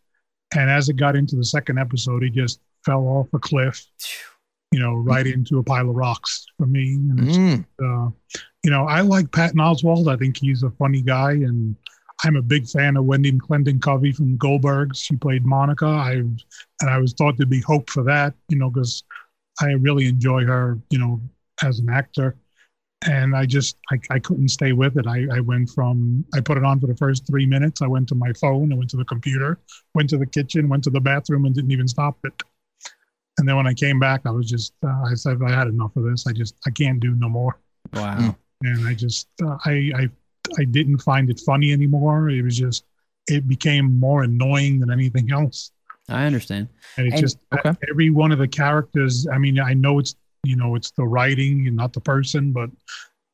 [0.55, 3.85] And as it got into the second episode, it just fell off a cliff,
[4.71, 6.93] you know, right into a pile of rocks for me.
[6.93, 7.65] And it's, Mm.
[7.83, 8.11] uh,
[8.63, 10.07] you know, I like Patton Oswalt.
[10.07, 11.75] I think he's a funny guy, and
[12.23, 14.97] I'm a big fan of Wendy Clendon Covey from Goldbergs.
[14.97, 15.87] She played Monica.
[15.87, 16.43] I and
[16.89, 19.03] I was thought there'd be hope for that, you know, because
[19.59, 21.19] I really enjoy her, you know,
[21.63, 22.35] as an actor.
[23.07, 25.07] And I just I, I couldn't stay with it.
[25.07, 27.81] I, I went from I put it on for the first three minutes.
[27.81, 29.57] I went to my phone, I went to the computer,
[29.95, 32.43] went to the kitchen, went to the bathroom, and didn't even stop it.
[33.41, 35.95] And then when I came back, I was just uh, I said I had enough
[35.95, 36.27] of this.
[36.27, 37.57] I just I can't do no more
[37.93, 38.35] Wow.
[38.61, 40.09] and I just uh, I I
[40.59, 42.29] I didn't find it funny anymore.
[42.29, 42.85] It was just
[43.27, 45.71] it became more annoying than anything else.
[46.07, 46.67] I understand.
[46.97, 47.73] And it's And- just okay.
[47.89, 49.25] every one of the characters.
[49.27, 52.69] I mean, I know it's you know it's the writing and not the person, but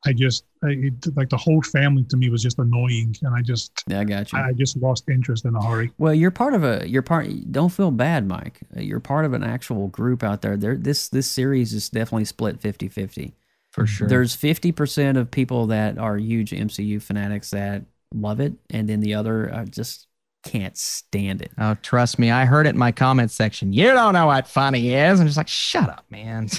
[0.06, 3.42] I just I, it, like the whole family to me was just annoying, and I
[3.42, 4.38] just Yeah, I got you.
[4.38, 5.92] I just lost interest in a hurry.
[5.98, 6.88] Well, you're part of a.
[6.88, 7.28] You're part.
[7.50, 8.60] Don't feel bad, Mike.
[8.76, 10.56] Uh, You're part of an actual group out there.
[10.56, 13.32] There, this this series is definitely split 50-50.
[13.70, 14.08] For sure.
[14.08, 17.84] There's fifty percent of people that are huge MCU fanatics that
[18.14, 20.07] love it, and then the other uh, just
[20.48, 21.52] can't stand it.
[21.58, 23.72] Oh, trust me, I heard it in my comment section.
[23.72, 25.20] You don't know what funny is.
[25.20, 26.48] I'm just like, shut up, man.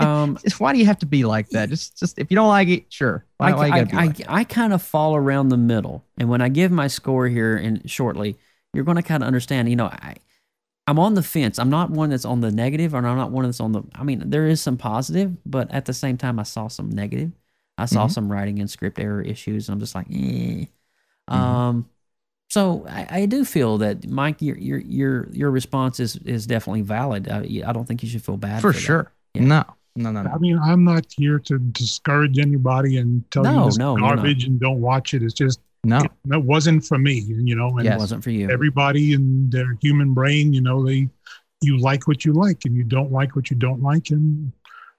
[0.00, 1.68] Um, just why do you have to be like that?
[1.68, 3.26] Just, just if you don't like it, sure.
[3.36, 4.30] Why, I, why I, I, like that?
[4.30, 7.88] I kind of fall around the middle, and when I give my score here and
[7.90, 8.38] shortly,
[8.72, 9.68] you're going to kind of understand.
[9.68, 10.16] You know, I
[10.86, 11.58] I'm on the fence.
[11.58, 13.82] I'm not one that's on the negative, or I'm not one that's on the.
[13.94, 17.32] I mean, there is some positive, but at the same time, I saw some negative.
[17.76, 18.12] I saw Mhm.
[18.12, 19.68] some writing and script error issues.
[19.68, 20.64] and I'm just like, eh.
[21.30, 21.34] Mm-hmm.
[21.34, 21.88] Um,
[22.50, 26.82] so I, I do feel that Mike, your your your your response is is definitely
[26.82, 27.28] valid.
[27.28, 29.12] Uh, I, I don't think you should feel bad For for sure.
[29.34, 29.42] Yeah.
[29.44, 29.64] No,
[29.96, 30.30] no, no, no.
[30.30, 34.00] I mean, I'm not here to discourage anybody and tell No, you this no, is
[34.00, 35.22] you're garbage and don't watch it.
[35.22, 35.98] It's just No.
[36.00, 38.50] it, it wasn't for me, you know, and It wasn't for you.
[38.50, 41.08] everybody in their human brain, you know, they
[41.62, 44.50] you like what you like and you don't like what you don't like, and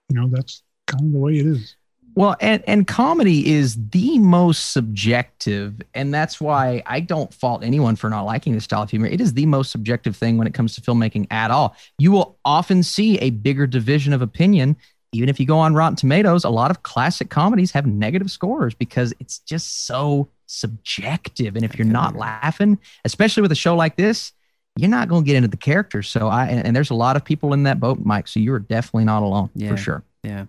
[0.10, 1.76] you know that's kind of the way it is.
[2.22, 7.96] Well, and, and comedy is the most subjective, and that's why I don't fault anyone
[7.96, 9.08] for not liking this style of humor.
[9.08, 11.76] It is the most subjective thing when it comes to filmmaking at all.
[11.98, 14.78] You will often see a bigger division of opinion.
[15.14, 18.76] Even if you go on Rotten Tomatoes, a lot of classic comedies have negative scores
[18.76, 21.56] because it's just so subjective.
[21.56, 24.32] And if you're not laughing, especially with a show like this,
[24.78, 26.08] you're not going to get into the characters.
[26.08, 28.28] So I and, and there's a lot of people in that boat, Mike.
[28.28, 29.70] So you are definitely not alone Yeah.
[29.70, 30.04] for sure.
[30.22, 30.46] Yeah.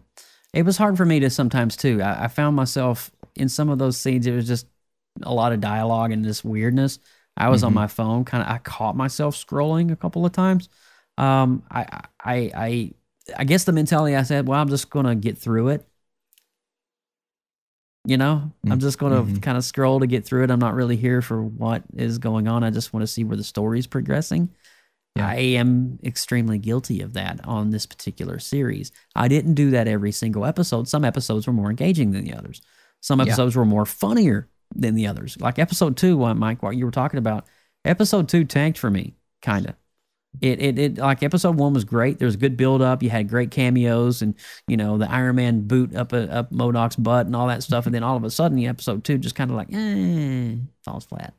[0.52, 2.02] It was hard for me to sometimes too.
[2.02, 4.66] I, I found myself in some of those scenes, it was just
[5.22, 6.98] a lot of dialogue and just weirdness.
[7.36, 7.76] I was on Mhm.
[7.76, 10.68] my phone, kind of, I caught myself scrolling a couple of times.
[11.16, 11.86] Um, I,
[12.22, 12.92] I, I,
[13.38, 15.86] I guess the mentality I said, well, I'm just going to get through it.
[18.04, 19.42] You know, I'm just going to Mhm.
[19.42, 20.50] kind of scroll to get through it.
[20.50, 22.64] I'm not really here for what is going on.
[22.64, 24.50] I just want to see where the story's progressing.
[25.16, 28.92] I am extremely guilty of that on this particular series.
[29.14, 30.88] I didn't do that every single episode.
[30.88, 32.62] Some episodes were more engaging than the others.
[33.00, 33.26] Some Yeah.
[33.26, 35.36] episodes were more funnier than the others.
[35.38, 37.46] Like episode two, Mike, what you were talking about,
[37.84, 39.74] episode two tanked for me, kind of.
[40.40, 42.18] It, it, it, like episode one was great.
[42.18, 43.02] There was good build up.
[43.02, 44.34] You had great cameos and,
[44.66, 47.84] you know, the Iron Man boot up, a, up MODOK's butt and all that stuff.
[47.84, 50.54] And then all of a sudden, episode two just kind of like, eh,
[50.84, 51.34] falls flat.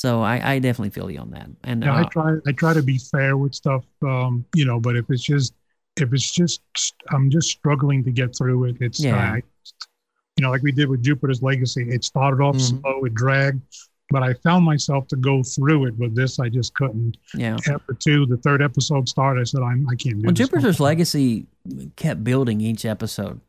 [0.00, 1.50] So I, I definitely feel you on that.
[1.62, 4.80] And Yeah, I uh, try I try to be fair with stuff, um, you know.
[4.80, 5.52] But if it's just
[5.98, 6.62] if it's just
[7.10, 8.76] I'm just struggling to get through it.
[8.80, 9.32] It's Yeah.
[9.34, 9.42] I,
[10.38, 11.86] you know, like we did with Jupiter's Legacy.
[11.90, 12.80] It started off Mhm.
[12.80, 13.60] slow, it dragged,
[14.08, 15.98] but I found myself to go through it.
[15.98, 17.18] With this, I just couldn't.
[17.34, 17.58] yeah.
[17.68, 19.42] After two, the third episode started.
[19.42, 20.32] I said, I'm, I can't do Well.
[20.32, 21.44] Jupiter's Legacy
[21.96, 23.42] kept building each episode.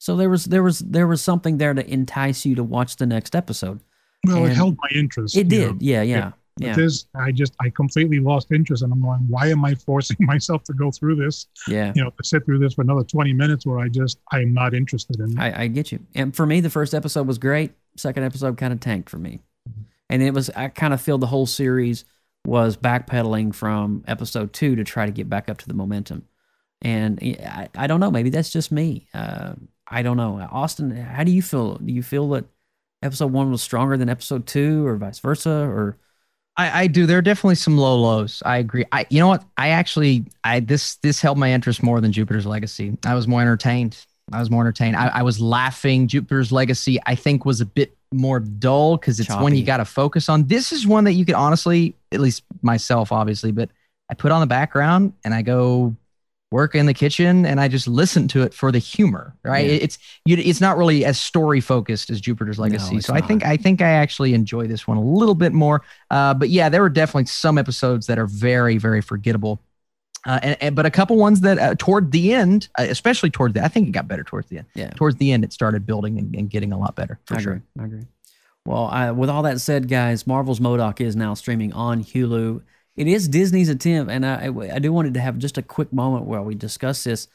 [0.00, 3.06] So there was there was there was something there to entice you to watch the
[3.06, 3.78] next episode.
[4.24, 5.36] Well, it held my interest.
[5.36, 5.72] It did.
[5.72, 5.76] know.
[5.80, 6.76] Yeah, yeah, But yeah.
[6.76, 10.62] This, I just, I completely lost interest, and I'm going, why am I forcing myself
[10.64, 11.46] to go through this?
[11.68, 11.92] Yeah.
[11.94, 14.54] You know, to sit through this for another 20 minutes where I just, I am
[14.54, 15.38] not interested in.
[15.38, 16.00] I, I get you.
[16.14, 17.72] And for me, the first episode was great.
[17.96, 19.40] Second episode kind of tanked for me.
[20.10, 22.04] And it was, I kind of feel the whole series
[22.46, 26.26] was backpedaling from episode two to try to get back up to the momentum.
[26.82, 28.10] And I, I don't know.
[28.10, 29.08] Maybe that's just me.
[29.14, 29.54] Uh,
[29.88, 30.46] I don't know.
[30.52, 31.76] Austin, how do you feel?
[31.76, 32.44] Do you feel that
[33.04, 35.50] episode one was stronger than episode two or vice versa?
[35.50, 35.96] Or
[36.56, 37.06] I, I do.
[37.06, 38.42] There are definitely some low lows.
[38.44, 38.84] I agree.
[38.90, 39.44] I, you know what?
[39.56, 42.96] I actually, I this this held my interest more than Jupiter's Legacy.
[43.04, 44.04] I was more entertained.
[44.32, 44.96] I was more entertained.
[44.96, 46.08] I, I was laughing.
[46.08, 49.84] Jupiter's Legacy, I think, was a bit more dull because it's one you got to
[49.84, 50.46] focus on.
[50.46, 53.68] This is one that you could honestly, at least myself, obviously, but
[54.10, 55.94] I put on the background and I go
[56.54, 59.34] work in the kitchen and I just listen to it for the humor.
[59.42, 59.66] Right?
[59.66, 59.72] Yeah.
[59.72, 62.96] It's you, it's not really as story focused as Jupiter's Legacy.
[62.96, 65.82] it's so I think I think I actually enjoy this one a little bit more.
[66.12, 69.60] Uh, but yeah, there were definitely some episodes that are very very forgettable.
[70.26, 73.52] Uh, and, and but a couple ones that uh, toward the end, uh, especially toward
[73.52, 74.66] the, I think it got better towards the end.
[74.74, 74.90] Yeah.
[74.90, 77.52] Towards the end, it started building and, and getting a lot better for I sure.
[77.54, 77.66] agree.
[77.78, 78.06] I agree.
[78.64, 82.62] Well, I, with all that said, guys, Marvel's MODOK is now streaming on Hulu.
[82.96, 86.26] It is Disney's attempt, and I, I do wanted to have just a quick moment
[86.26, 87.26] where we discuss this.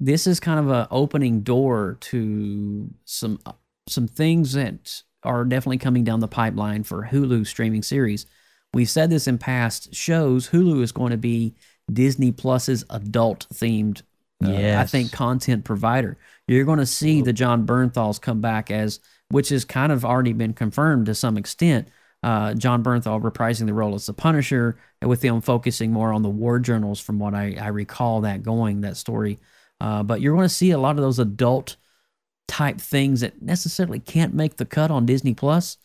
[0.00, 3.40] This is kind of an opening door to some
[3.88, 8.26] some things that are definitely coming down the pipeline for Hulu streaming series.
[8.74, 10.48] We've said this in past shows.
[10.48, 11.54] Hulu is going to be
[11.92, 14.02] Disney Plus's adult themed,
[14.42, 16.16] uh, I think, content provider.
[16.48, 20.32] You're going to see the John Bernthals come back as, which has kind of already
[20.32, 21.88] been confirmed to some extent.
[22.22, 26.22] Uh, John Bernthal reprising the role as the Punisher, and with them focusing more on
[26.22, 29.38] the war journals, from what I, I recall that going that story.
[29.80, 31.76] Uh, but you're going to see a lot of those adult
[32.46, 35.78] type things that necessarily can't make the cut on Disney Plus,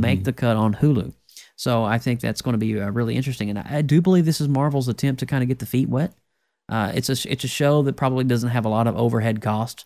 [0.00, 1.12] make the cut on Hulu.
[1.56, 4.24] So I think that's going to be uh, really interesting, and I, I do believe
[4.24, 6.12] this is Marvel's attempt to kind of get the feet wet.
[6.68, 9.84] Uh, it's a it's a show that probably doesn't have a lot of overhead cost.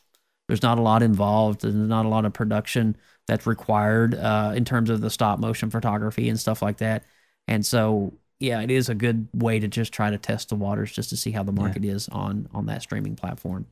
[0.48, 1.62] There's not a lot involved.
[1.62, 2.96] There's not a lot of production
[3.26, 7.04] that's required uh, in terms of the stop motion photography and stuff like that.
[7.48, 10.92] And so, yeah, it is a good way to just try to test the waters,
[10.92, 13.66] just to see how the market is on on that streaming platform.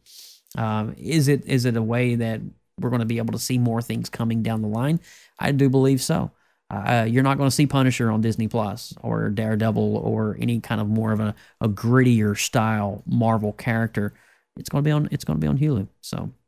[0.57, 2.41] Um, is it is it a way that
[2.81, 5.01] we're going to be able to see more things coming down the line?
[5.39, 6.31] I do believe so.
[6.71, 10.81] Uh, you're not going to see Punisher on Disney Plus or Daredevil or any kind
[10.81, 14.15] of more of a, a grittier style Marvel character.
[14.57, 15.09] It's going to be on.
[15.11, 15.89] It's going to be on Hulu.
[16.01, 16.43] So, yeah.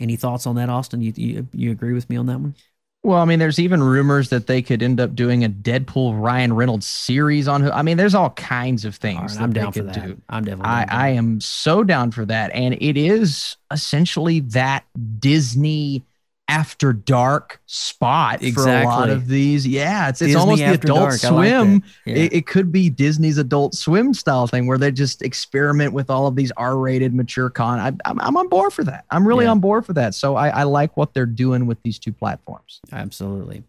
[0.00, 1.00] Any thoughts on that, Austin?
[1.00, 2.54] You you, you agree with me on that one?
[3.02, 6.52] Well, I mean, there's even rumors that they could end up doing a Deadpool Ryan
[6.52, 7.70] Reynolds series on.
[7.70, 9.36] I mean, there's all kinds of things.
[9.36, 9.94] Right, I'm down for that.
[9.94, 10.20] do.
[10.28, 10.66] I'm definitely.
[10.66, 12.50] I, I am so down for that.
[12.52, 14.84] And it is essentially that
[15.20, 16.02] Disney
[16.48, 19.66] after dark spot for a lot of these.
[19.66, 21.24] Yeah, it's, it's Disney almost the adult Dark.
[21.24, 21.82] I like swim.
[22.04, 22.14] Yeah.
[22.14, 26.26] It, it could be Disney's adult swim style thing where they just experiment with all
[26.28, 27.80] of these R rated mature con.
[27.80, 29.06] I, I'm, I'm on board for that.
[29.10, 29.50] I'm really Yeah.
[29.50, 30.14] on board for that.
[30.14, 32.80] So I, I like what they're doing with these two platforms.
[32.92, 33.64] Absolutely.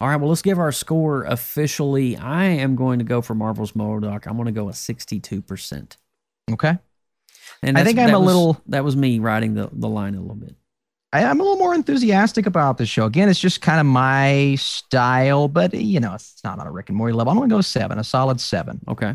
[0.00, 2.16] All right, well, let's give our score officially.
[2.16, 4.26] I am going to go for Marvel's MODOK.
[4.26, 5.96] I'm going to go a 62%.
[6.52, 6.78] Okay.
[7.62, 10.20] And I think I'm a was- little- That was me riding the, the line a
[10.20, 10.54] little bit.
[11.14, 13.06] I, I'm a little more enthusiastic about the show.
[13.06, 16.88] Again, it's just kind of my style, but you know, it's not on a Rick
[16.88, 17.30] and Morty level.
[17.30, 18.80] I'm gonna go seven, a solid seven.
[18.88, 19.14] Okay.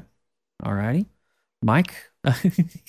[0.64, 1.06] All righty.
[1.62, 1.94] Mike?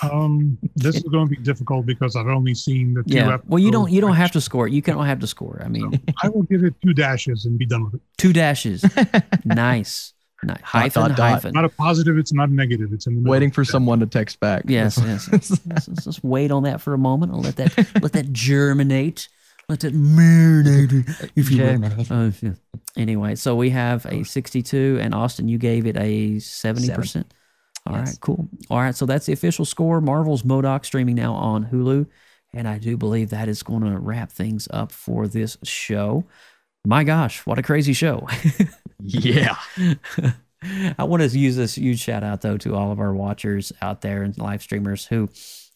[0.03, 3.15] Um, this is going to be difficult because I've only seen the two.
[3.15, 3.37] yeah.
[3.47, 4.67] Well, you don't you don't have to score.
[4.67, 4.73] it.
[4.73, 5.63] You don't have to score.
[5.65, 8.01] I mean, I will give it two dashes and be done with it.
[8.19, 8.85] two dashes.
[9.45, 10.15] nice.
[10.43, 10.61] Nice.
[10.63, 11.31] Hyphen, dot, dot.
[11.33, 11.53] hyphen.
[11.53, 12.17] Not a positive.
[12.17, 12.93] It's not a negative.
[12.93, 13.31] It's in the middle.
[13.33, 14.65] Waiting for someone to text back.
[14.67, 15.29] Yes, yes.
[15.31, 15.51] yes.
[15.67, 19.29] let's, let's just wait on that for a moment and let that let that germinate.
[19.69, 21.85] Let that marinate, if you will.
[22.11, 22.53] Uh, yeah.
[22.97, 27.25] Anyway, so we have a 62, and Austin, you gave it a 70%.
[27.87, 28.19] All right, Yes.
[28.19, 28.49] cool.
[28.69, 30.01] All right, so that's the official score.
[30.01, 32.07] Marvel's MODOK streaming now on Hulu,
[32.53, 36.25] and I do believe that is going to wrap things up for this show.
[36.85, 38.27] My gosh, what a crazy show!
[39.03, 39.57] Yeah.
[40.99, 44.03] I want to use this huge shout out though to all of our watchers out
[44.03, 45.29] there and live streamers who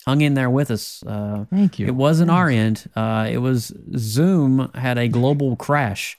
[0.05, 1.03] hung in there with us.
[1.07, 1.87] Uh, Thank you.
[1.87, 2.89] It wasn't our end.
[2.95, 6.19] Uh, it was Zoom had a global crash,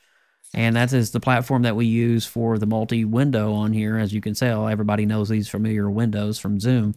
[0.53, 3.97] and that is the platform that we use for the multi window on here.
[3.97, 6.95] As you can tell, everybody knows these familiar windows from Zoom.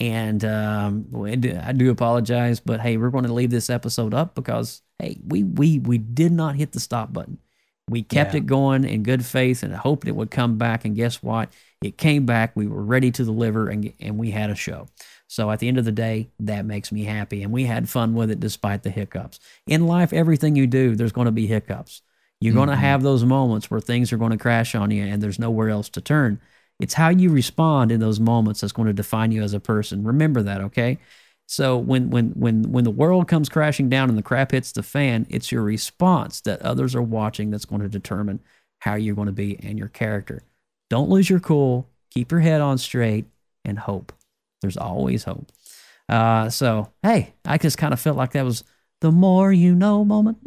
[0.00, 4.80] And um, I do apologize, but hey, we're going to leave this episode up because
[5.02, 7.38] hey, we we we did not hit the stop button.
[7.88, 8.38] We kept Yeah.
[8.38, 10.84] it going in good faith and hoped it would come back.
[10.84, 11.50] And guess what?
[11.82, 12.52] It came back.
[12.54, 14.88] We were ready to deliver, and and we had a show.
[15.26, 17.42] So at the end of the day, that makes me happy.
[17.42, 19.40] And we had fun with it despite the hiccups.
[19.66, 22.02] In life, everything you do, there's going to be hiccups.
[22.40, 22.82] You're going to mm-hmm.
[22.82, 25.88] have those moments where things are going to crash on you and there's nowhere else
[25.90, 26.40] to turn.
[26.80, 30.04] It's how you respond in those moments that's going to define you as a person.
[30.04, 30.98] Remember that, okay?
[31.52, 34.82] So when when when when the world comes crashing down and the crap hits the
[34.82, 38.40] fan, it's your response that others are watching that's going to determine
[38.78, 40.44] how you're going to be and your character.
[40.88, 41.90] Don't lose your cool.
[42.10, 43.26] Keep your head on straight
[43.66, 44.14] and hope.
[44.62, 45.52] There's always hope.
[46.08, 48.64] Uh, so hey, I just kind of felt like that was
[49.02, 50.38] the more you know moment.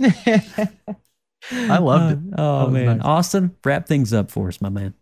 [1.51, 2.34] I loved it.
[2.39, 3.06] Uh, oh man, nice.
[3.06, 4.95] Austin, wrap things up for us, my man.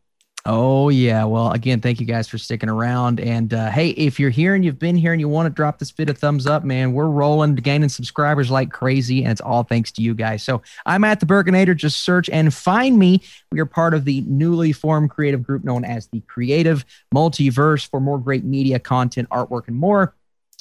[0.46, 1.24] Oh yeah.
[1.24, 3.22] Well, again, thank you guys for sticking around.
[3.22, 5.80] And uh, hey, if you're here and you've been here and you want to drop
[5.80, 9.64] this vid a thumbs up, man, we're rolling, gaining subscribers like crazy, and it's all
[9.64, 10.44] thanks to you guys.
[10.44, 11.78] So I'm at the Burkinator.
[11.78, 13.22] Just search and find me.
[13.54, 16.84] We are part of the newly formed creative group known as the Creative
[17.16, 20.14] Multiverse for more great media, content, artwork, and more.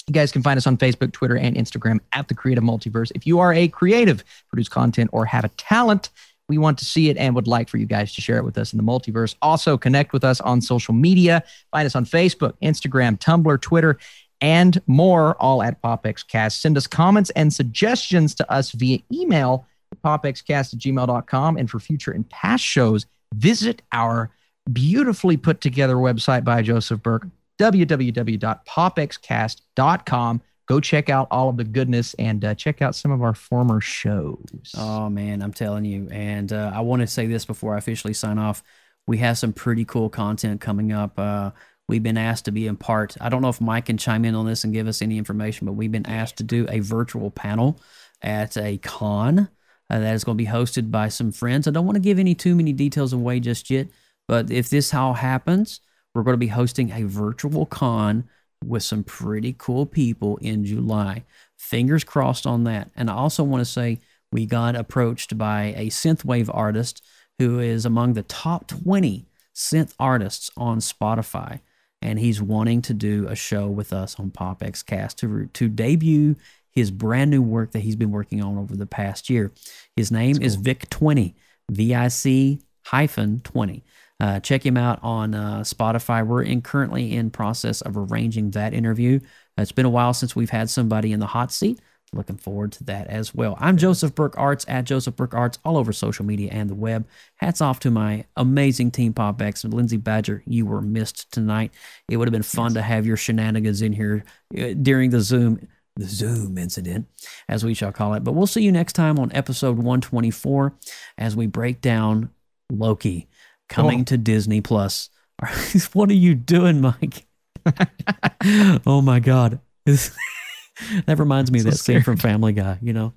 [0.06, 3.10] You guys can find us on Facebook, Twitter, and Instagram at the Creative Multiverse.
[3.16, 6.10] If you are a creative, produce content, or have a talent,
[6.52, 8.58] we want to see it and would like for you guys to share it with
[8.58, 9.34] us in the multiverse.
[9.40, 11.42] Also, connect with us on social media.
[11.70, 13.98] Find us on Facebook, Instagram, Tumblr, Twitter,
[14.42, 16.60] and more, all at PopXCast.
[16.60, 19.66] Send us comments and suggestions to us via email,
[20.04, 21.56] popxcast at gmail.com.
[21.56, 24.30] And for future and past shows, visit our
[24.70, 27.28] beautifully put together website by Joseph Burke,
[27.58, 30.42] www.popxcast.com.
[30.72, 33.78] Go check out all of the goodness and uh, check out some of our former
[33.78, 34.72] shows.
[34.74, 36.08] Oh man, I'm telling you.
[36.10, 38.62] And uh, I want to say this before I officially sign off.
[39.06, 41.18] We have some pretty cool content coming up.
[41.18, 41.50] Uh,
[41.88, 43.18] we've been asked to be in part.
[43.20, 45.66] I don't know if Mike can chime in on this and give us any information,
[45.66, 47.78] but we've been asked to do a virtual panel
[48.22, 49.50] at a con
[49.90, 51.68] uh, that is going to be hosted by some friends.
[51.68, 53.88] I don't want to give any too many details away just yet,
[54.26, 55.80] but if this all happens,
[56.14, 58.24] we're going to be hosting a virtual con
[58.64, 61.24] with some pretty cool people in July.
[61.56, 62.90] Fingers crossed on that.
[62.96, 64.00] And I also want to say
[64.30, 67.04] we got approached by a synthwave artist
[67.38, 71.60] who is among the top 20 synth artists on Spotify.
[72.00, 76.36] And he's wanting to do a show with us on PopXcast to, to debut
[76.70, 79.52] his brand new work that he's been working on over the past year.
[79.94, 81.34] His name is Vic20,
[81.70, 83.84] V I C hyphen 20.
[84.22, 86.24] Uh, check him out on uh, Spotify.
[86.24, 89.18] We're in currently in process of arranging that interview.
[89.58, 91.80] It's been a while since we've had somebody in the hot seat.
[92.12, 93.56] Looking forward to that as well.
[93.58, 97.04] I'm Joseph Burke Arts at Joseph Burke Arts all over social media and the web.
[97.36, 100.44] Hats off to my amazing team Pop X and Lindsay Badger.
[100.46, 101.72] You were missed tonight.
[102.08, 104.24] It would have been fun to have your shenanigans in here
[104.56, 105.66] uh, during the Zoom
[105.96, 107.06] the Zoom incident,
[107.48, 108.22] as we shall call it.
[108.22, 110.74] But we'll see you next time on episode 124
[111.18, 112.30] as we break down
[112.70, 113.28] Loki
[113.72, 114.04] coming Oh.
[114.04, 115.10] to Disney Plus.
[115.92, 117.26] what are you doing, Mike?
[118.86, 119.60] oh my God.
[119.86, 123.12] that reminds me of So that scene from Family Guy, you know?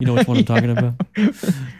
[0.00, 0.94] You know which one I'm talking about?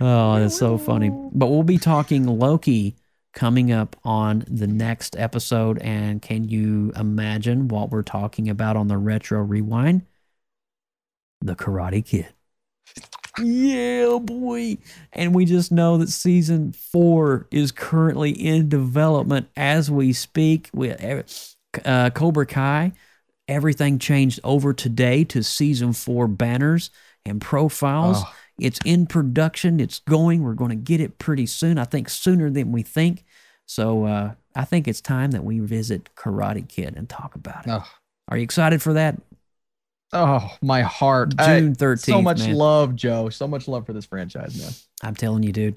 [0.01, 1.11] Oh, that's so funny.
[1.33, 2.97] But we'll be talking Loki
[3.33, 5.79] coming up on the next episode.
[5.79, 10.03] And can you imagine what we're talking about on the Retro Rewind?
[11.41, 12.27] The Karate Kid.
[13.39, 14.79] Yeah, boy.
[15.13, 20.71] And we just know that season four is currently in development as we speak.
[20.73, 22.93] With uh, Cobra Kai,
[23.47, 26.91] everything changed over today to season four banners
[27.25, 28.19] and profiles.
[28.21, 28.35] Oh.
[28.61, 29.79] It's in production.
[29.79, 30.43] It's going.
[30.43, 31.79] We're going to get it pretty soon.
[31.79, 33.25] I think sooner than we think.
[33.67, 37.71] So uh, I think it's time that we visit Karate Kid and talk about it.
[37.71, 37.85] Oh.
[38.27, 39.21] Are you excited for that?
[40.13, 41.37] Oh, my heart.
[41.37, 41.99] June 13th.
[42.01, 42.55] So much man.
[42.55, 43.29] love, Joe.
[43.29, 44.73] So much love for this franchise, man.
[45.03, 45.77] I'm telling you, dude.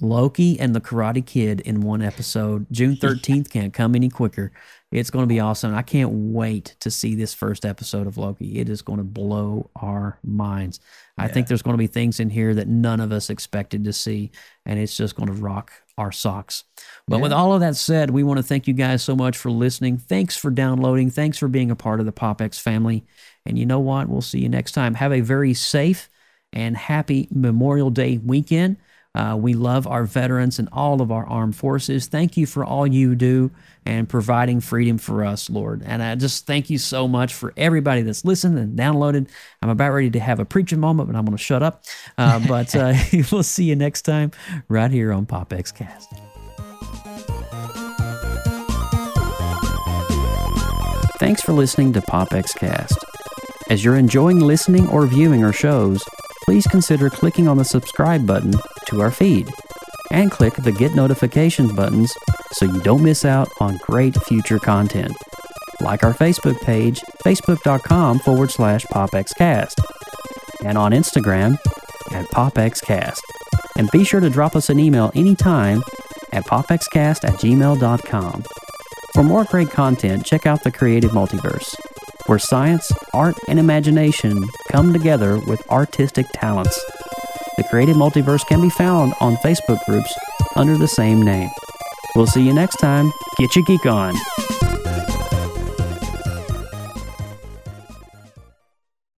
[0.00, 2.66] Loki and the Karate Kid in one episode.
[2.70, 4.52] June 13th can't come any quicker.
[4.90, 5.74] It's going to be awesome.
[5.74, 8.58] I can't wait to see this first episode of Loki.
[8.58, 10.80] It is going to blow our minds.
[11.18, 13.92] I think there's going to be things in here that none of us expected to
[13.92, 14.30] see,
[14.64, 16.64] and it's just going to rock our socks.
[17.08, 19.50] But with all of that said, we want to thank you guys so much for
[19.50, 19.98] listening.
[19.98, 21.10] Thanks for downloading.
[21.10, 23.04] Thanks for being a part of the PopX family.
[23.48, 24.08] And you know what?
[24.08, 24.94] We'll see you next time.
[24.94, 26.08] Have a very safe
[26.52, 28.76] and happy Memorial Day weekend.
[29.14, 32.06] Uh, we love our veterans and all of our armed forces.
[32.06, 33.50] Thank you for all you do
[33.84, 35.82] and providing freedom for us, Lord.
[35.84, 39.28] And I just thank you so much for everybody that's listened and downloaded.
[39.62, 41.84] I'm about ready to have a preaching moment, but I'm going to shut up.
[42.16, 42.94] Uh, but uh,
[43.32, 44.30] we'll see you next time
[44.68, 46.12] right here on PopX Cast.
[51.18, 53.04] Thanks for listening to PopX Cast.
[53.70, 56.02] As you're enjoying listening or viewing our shows,
[56.44, 58.54] please consider clicking on the subscribe button
[58.86, 59.50] to our feed
[60.10, 62.12] and click the get notifications buttons
[62.52, 65.14] so you don't miss out on great future content.
[65.80, 69.74] like our Facebook page, facebook.com forward slash popxcast,
[70.64, 71.52] and on Instagram
[72.12, 73.20] at popxcast.
[73.76, 75.82] And be sure to drop us an email anytime
[76.32, 78.44] at popxcast at gmail.com.
[79.14, 81.74] For more great content, check out the Creative Multiverse,
[82.28, 86.78] where science, art, and imagination come together with artistic talents.
[87.56, 90.14] The Creative Multiverse can be found on Facebook groups
[90.54, 91.48] under the same name.
[92.14, 93.10] We'll see you next time.
[93.38, 94.14] Get your geek on.